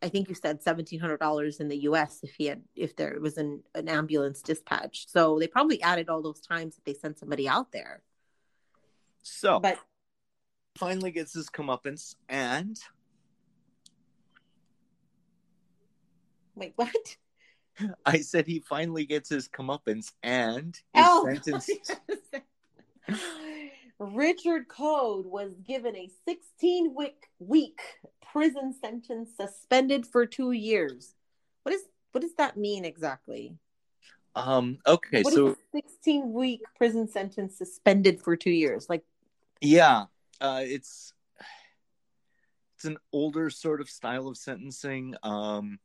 [0.00, 2.20] I think you said seventeen hundred dollars in the U.S.
[2.22, 5.10] if he had if there was an, an ambulance dispatched.
[5.10, 8.02] So they probably added all those times that they sent somebody out there.
[9.22, 9.78] So But
[10.76, 12.78] finally gets his comeuppance, and
[16.54, 17.16] wait, what?
[18.04, 22.00] I said he finally gets his comeuppance, and is Oh, sentenced.
[23.98, 27.80] Richard Code was given a 16 week week
[28.32, 31.14] prison sentence suspended for two years.
[31.62, 33.56] What is what does that mean exactly?
[34.34, 34.78] Um.
[34.86, 35.22] Okay.
[35.22, 38.86] What so 16 week prison sentence suspended for two years?
[38.88, 39.04] Like
[39.60, 40.04] yeah,
[40.40, 41.12] uh, it's
[42.76, 45.16] it's an older sort of style of sentencing.
[45.24, 45.80] Um,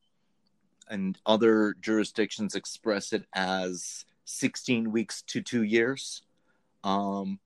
[0.90, 6.24] and other jurisdictions express it as 16 weeks to two years.
[6.84, 7.40] Um,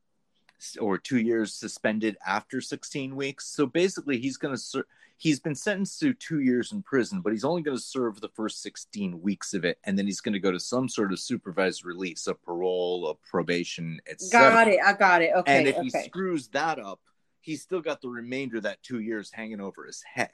[0.80, 3.48] or two years suspended after 16 weeks.
[3.48, 7.34] So basically, he's going to ser- he's been sentenced to two years in prison, but
[7.34, 10.34] he's only going to serve the first 16 weeks of it, and then he's going
[10.34, 14.50] to go to some sort of supervised release, a parole, a probation, etc.
[14.50, 15.32] got it, I got it.
[15.36, 17.02] Okay, and if he screws that up,
[17.42, 20.32] he's still got the remainder of that two years hanging over his head.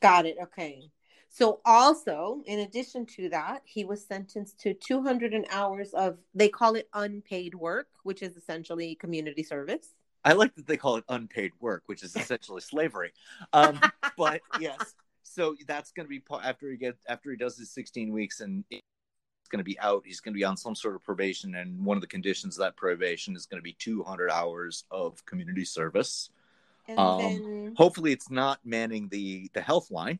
[0.00, 0.36] Got it.
[0.42, 0.90] Okay.
[1.32, 6.74] So also, in addition to that, he was sentenced to 200 hours of they call
[6.74, 9.94] it unpaid work, which is essentially community service.
[10.24, 13.12] I like that they call it unpaid work, which is essentially slavery.
[13.52, 13.80] Um,
[14.18, 18.12] but yes, so that's going to be after he gets after he does his 16
[18.12, 18.82] weeks and it's
[19.50, 20.02] going to be out.
[20.04, 22.64] He's going to be on some sort of probation, and one of the conditions of
[22.64, 26.30] that probation is going to be 200 hours of community service.
[26.88, 30.18] And Um, then Hopefully, it's not manning the the health line.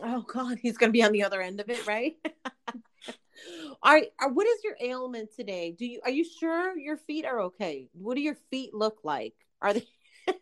[0.00, 2.16] Oh god, he's going to be on the other end of it, right?
[3.82, 5.74] All right, uh, what is your ailment today?
[5.76, 7.88] Do you are you sure your feet are okay?
[7.92, 9.34] What do your feet look like?
[9.60, 9.86] Are they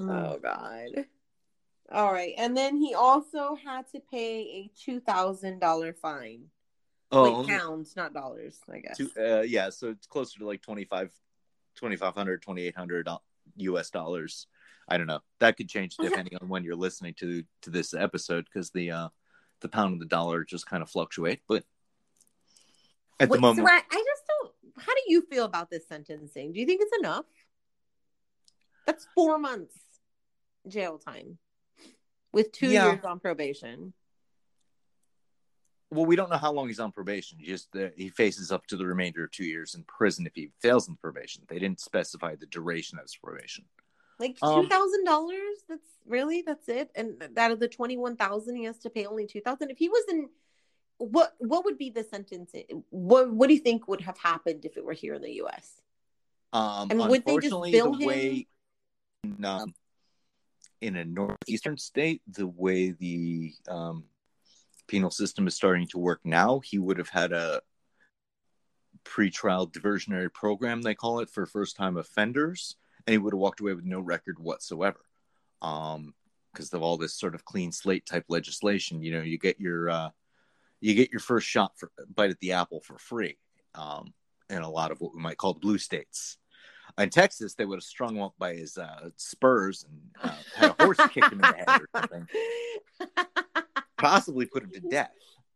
[0.00, 1.06] Oh god.
[1.90, 2.34] All right.
[2.38, 6.44] And then he also had to pay a two thousand dollar fine.
[7.10, 8.96] Oh, Wait, pounds, not dollars, I guess.
[8.96, 11.10] to, uh, yeah, so it's closer to like 25
[11.74, 13.08] 2500 2800
[13.56, 14.46] US dollars.
[14.88, 15.20] I don't know.
[15.40, 19.08] That could change depending on when you're listening to to this episode because the uh
[19.60, 21.64] the pound and the dollar just kind of fluctuate, but
[23.20, 24.52] at Wait, the moment so I, I just don't
[24.84, 26.52] how do you feel about this sentencing?
[26.52, 27.26] Do you think it's enough?
[28.86, 29.76] That's four months
[30.68, 31.38] jail time
[32.32, 32.92] with two Yeah.
[32.92, 33.92] years on probation.
[35.90, 37.38] well we don't know how long he's on probation.
[37.38, 40.34] He just uh, he faces up to the remainder of 2 years in prison if
[40.34, 41.44] he fails in probation.
[41.48, 43.64] They didn't specify the duration of his probation.
[44.22, 45.56] Like Um, two thousand dollars?
[45.68, 46.92] That's really that's it.
[46.94, 49.70] And out of the twenty one thousand, he has to pay only two thousand.
[49.70, 50.28] If he was in,
[50.98, 52.52] what what would be the sentence?
[52.90, 55.80] What what do you think would have happened if it were here in the U.S.?
[56.52, 58.46] Um, And would they just unfortunately, bill the way
[59.24, 59.44] him?
[59.44, 59.74] um,
[60.80, 64.04] in a northeastern state, the way the um,
[64.86, 67.60] penal system is starting to work now, he would have had a
[69.04, 72.76] pretrial diversionary program, they call it, for first-time offenders,
[73.06, 75.00] and he would have walked away with no record whatsoever.
[75.60, 76.14] Um,
[76.52, 79.88] because of all this sort of clean slate type legislation, you know, you get your
[79.88, 80.10] uh,
[80.80, 83.38] you get your first shot for bite at the apple for free.
[83.74, 84.12] Um,
[84.52, 86.36] in a lot of what we might call the blue states.
[86.98, 90.74] In Texas, they would have strung him up by his uh, spurs and uh, had
[90.78, 92.28] a horse kick him in the head or something,
[93.98, 95.10] possibly put him to death.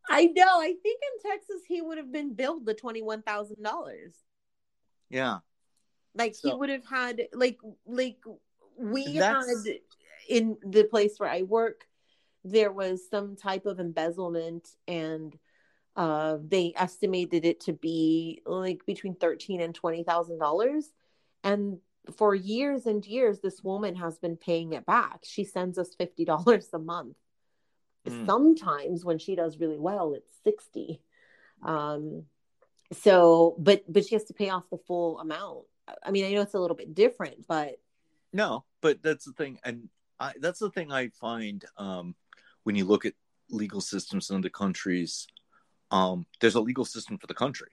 [0.08, 0.60] I know.
[0.60, 4.14] I think in Texas he would have been billed the twenty one thousand dollars.
[5.10, 5.38] Yeah,
[6.16, 8.18] Like he would have had like like
[8.78, 9.44] we had
[10.28, 11.86] in the place where I work,
[12.44, 15.36] there was some type of embezzlement and
[15.94, 20.90] uh they estimated it to be like between thirteen and twenty thousand dollars.
[21.44, 21.78] And
[22.16, 25.20] for years and years, this woman has been paying it back.
[25.24, 27.16] She sends us fifty dollars a month.
[28.06, 28.26] Mm.
[28.26, 31.02] Sometimes when she does really well, it's sixty.
[31.62, 32.24] Um
[32.92, 35.64] so but but she has to pay off the full amount.
[36.02, 37.80] I mean, I know it's a little bit different, but
[38.32, 42.14] no, but that's the thing, and I, that's the thing I find um,
[42.64, 43.14] when you look at
[43.50, 45.26] legal systems in other countries.
[45.90, 47.70] Um, there's a legal system for the country,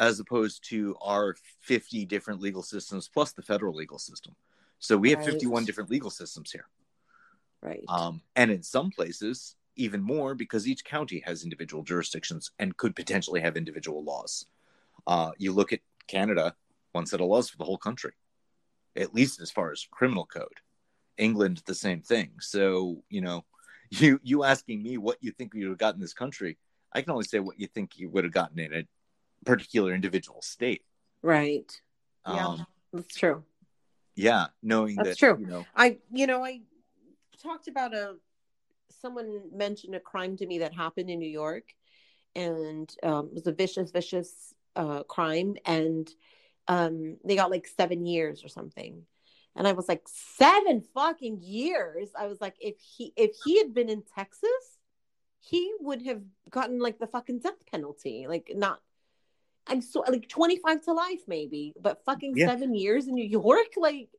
[0.00, 4.34] as opposed to our 50 different legal systems plus the federal legal system.
[4.78, 5.32] So we have Right.
[5.32, 6.66] 51 different legal systems here.
[7.62, 7.84] right.
[7.88, 12.96] Um, and in some places, even more because each county has individual jurisdictions and could
[12.96, 14.46] potentially have individual laws.
[15.06, 16.54] Uh, you look at Canada,
[16.96, 18.12] one set of laws for the whole country.
[18.96, 20.60] at least as far as criminal code.
[21.18, 22.30] England, the same thing.
[22.40, 23.44] So, you know,
[23.90, 26.58] you you asking me what you think you would have gotten in this country,
[26.92, 28.82] I can only say what you think you would have gotten in a
[29.44, 30.82] particular individual state.
[31.22, 31.70] Right.
[32.26, 32.46] Yeah.
[32.46, 33.44] Um, That's true.
[34.14, 35.36] yeah, knowing That's that true.
[35.38, 36.62] you know, I, you know, I
[37.42, 38.16] talked about a
[39.00, 41.74] someone mentioned a crime to me that happened in New York,
[42.34, 46.08] and um, it was a vicious, vicious uh, crime, and
[46.68, 49.02] um, they got like seven years or something.
[49.54, 52.10] And I was like, seven fucking years.
[52.18, 54.50] I was like, if he if he had been in Texas,
[55.38, 58.26] he would have gotten like the fucking death penalty.
[58.28, 58.80] Like not
[59.66, 62.48] I'm so like 25 to life, maybe, but fucking Yeah.
[62.48, 64.10] seven years in New York, like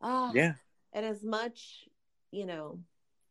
[0.00, 0.54] ah yeah,
[0.92, 1.88] and as much
[2.30, 2.78] you know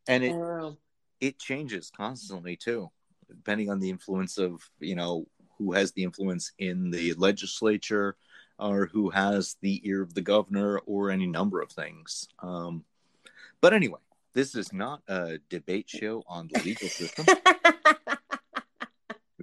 [0.08, 0.78] and it know.
[1.20, 2.90] it changes constantly too,
[3.28, 5.28] depending on the influence of you know
[5.58, 8.16] who has the influence in the legislature
[8.60, 12.28] or who has the ear of the governor or any number of things.
[12.40, 12.84] Um,
[13.62, 14.00] but anyway,
[14.34, 17.26] this is not a debate show on the legal system.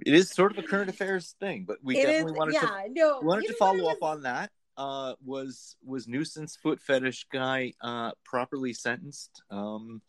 [0.05, 2.83] it is sort of a current affairs thing, but we It is, definitely wanted to
[2.91, 3.19] no.
[3.21, 4.51] wanted to follow up on that.
[4.77, 9.41] Uh, was was nuisance foot fetish guy uh, properly sentenced?
[9.49, 10.01] Um,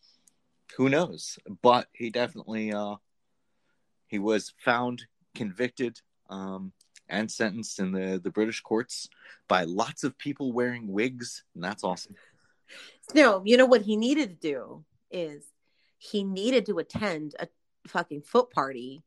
[0.75, 1.39] who knows?
[1.61, 2.95] But he definitely uh,
[4.07, 5.05] he was found
[5.37, 6.73] convicted um,
[7.07, 9.07] and sentenced in the the British courts
[9.47, 12.15] by lots of people wearing wigs, and that's awesome.
[13.13, 15.45] No, you know what he needed to do is
[15.99, 17.47] he needed to attend a
[17.87, 19.03] fucking foot party,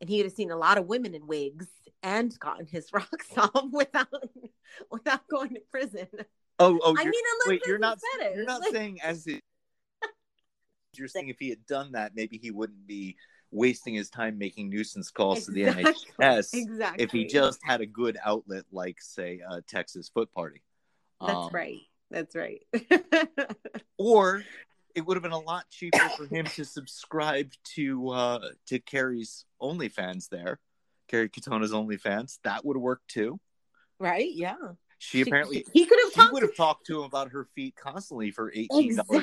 [0.00, 1.66] and he would have seen a lot of women in wigs
[2.02, 4.08] and gotten his rocks off without
[4.92, 6.06] without going to prison.
[6.60, 7.98] Oh, oh, I mean, wait, you're not
[8.34, 9.42] you're not Like- saying as it.
[10.94, 13.16] You're saying if he had done that, maybe he wouldn't be
[13.50, 16.50] wasting his time making nuisance calls to the NHS.
[16.54, 17.02] Exactly.
[17.04, 20.62] if he just had a good outlet like say a texas foot party
[21.20, 21.78] That's Um, right.
[22.10, 22.62] That's right.
[23.98, 24.42] or
[24.94, 29.44] it would have been a lot cheaper for him to subscribe to uh to Kerry's
[29.62, 30.58] onlyfans there
[31.08, 33.38] Kerry Katona's onlyfans that would have worked too
[33.98, 34.30] right?
[34.32, 34.56] Yeah.
[34.98, 37.74] she apparently he could have she talked would have talked to him about her feet
[37.76, 38.70] constantly for $18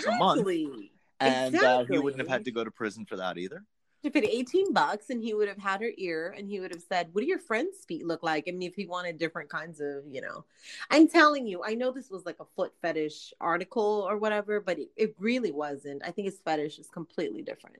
[0.07, 0.91] a month Exactly.
[1.19, 3.63] and uh, he wouldn't have had to go to prison for that either
[4.05, 6.81] to paid 18 bucks and he would have had her ear and he would have
[6.81, 8.45] said what do your friends feet look like?
[8.47, 10.45] I mean if he wanted different kinds of you know.
[10.89, 14.79] I'm telling you i know this was like a foot fetish article or whatever but
[14.79, 16.03] it, it really wasn't.
[16.05, 17.77] I think his fetish is completely different.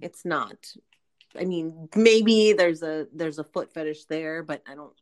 [0.00, 0.72] It's not.
[1.38, 4.94] I mean maybe there's a there's a foot fetish there but i don't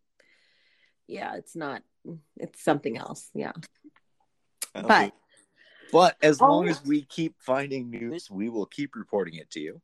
[1.06, 1.82] yeah it's not
[2.36, 3.52] it's something else yeah.
[4.74, 5.12] Um, but
[5.92, 6.46] But as Oh.
[6.48, 9.80] long as we keep finding news, we will keep reporting it to you.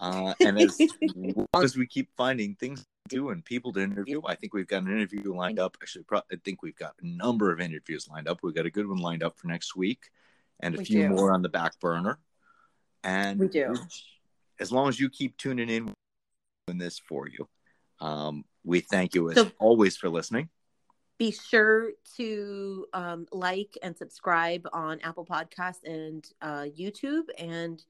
[0.00, 0.78] Uh, and as
[1.54, 4.66] long as we keep finding things to do and people to interview, I think we've
[4.66, 5.76] got an interview lined up.
[5.82, 8.38] Actually, pro- I think we've got a number of interviews lined up.
[8.42, 10.04] We've got a good one lined up for next week,
[10.60, 11.08] and a We few do.
[11.10, 12.18] more on the back burner.
[13.04, 13.74] And We do.
[14.58, 15.92] As long as you keep tuning in, we're
[16.66, 17.48] doing this for you.
[18.00, 20.48] Um, we thank you as So- always for listening.
[21.18, 27.24] be sure to um, like and subscribe on Apple Podcasts and uh, YouTube.
[27.38, 27.82] And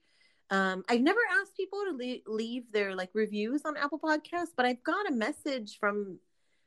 [0.50, 4.66] um, I've never asked people to le- leave their like reviews on Apple Podcasts, but
[4.66, 6.18] I've got a message from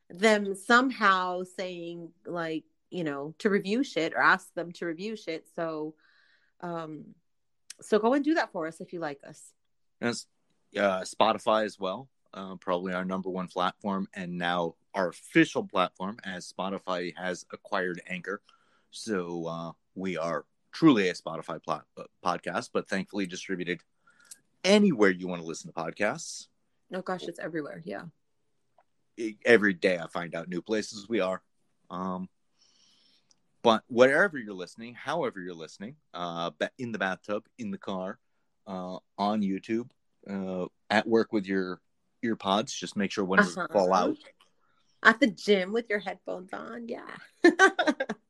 [0.09, 5.47] them somehow saying like you know to review shit or ask them to review shit.
[5.55, 5.95] So,
[6.61, 7.15] um,
[7.81, 9.51] so go and do that for us if you like us.
[10.01, 10.27] Yes,
[10.77, 16.17] uh, Spotify as well, uh, probably our number one platform, and now our official platform
[16.23, 18.41] as Spotify has acquired Anchor.
[18.91, 21.79] So uh, we are truly a Spotify uh,
[22.25, 23.81] podcast, but thankfully distributed
[24.63, 26.47] anywhere you want to listen to podcasts.
[26.93, 27.81] Oh gosh, it's everywhere.
[27.85, 28.03] Yeah.
[29.45, 31.41] Every day I find out new places we are.
[31.89, 32.27] Um,
[33.61, 38.19] but wherever you're listening, however you're listening, uh, in the bathtub, in the car,
[38.67, 39.89] uh, on YouTube,
[40.29, 41.79] uh, at work with your
[42.23, 43.73] ear pods, just make sure one doesn't Uh-huh.
[43.73, 44.17] fall out.
[45.03, 46.87] At the gym with your headphones on.
[46.87, 47.05] Yeah.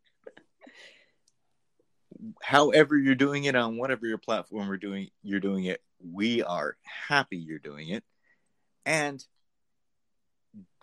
[2.41, 5.81] However you're doing it on whatever your platform we're doing, you're doing it.
[5.99, 8.03] We are happy you're doing it,
[8.85, 9.23] and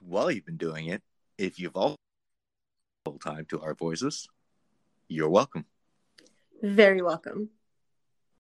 [0.03, 1.03] while you've been doing it,
[1.39, 1.97] if you've all
[3.05, 4.29] full time to our voices,
[5.09, 5.65] you're welcome.
[6.62, 7.51] Very welcome.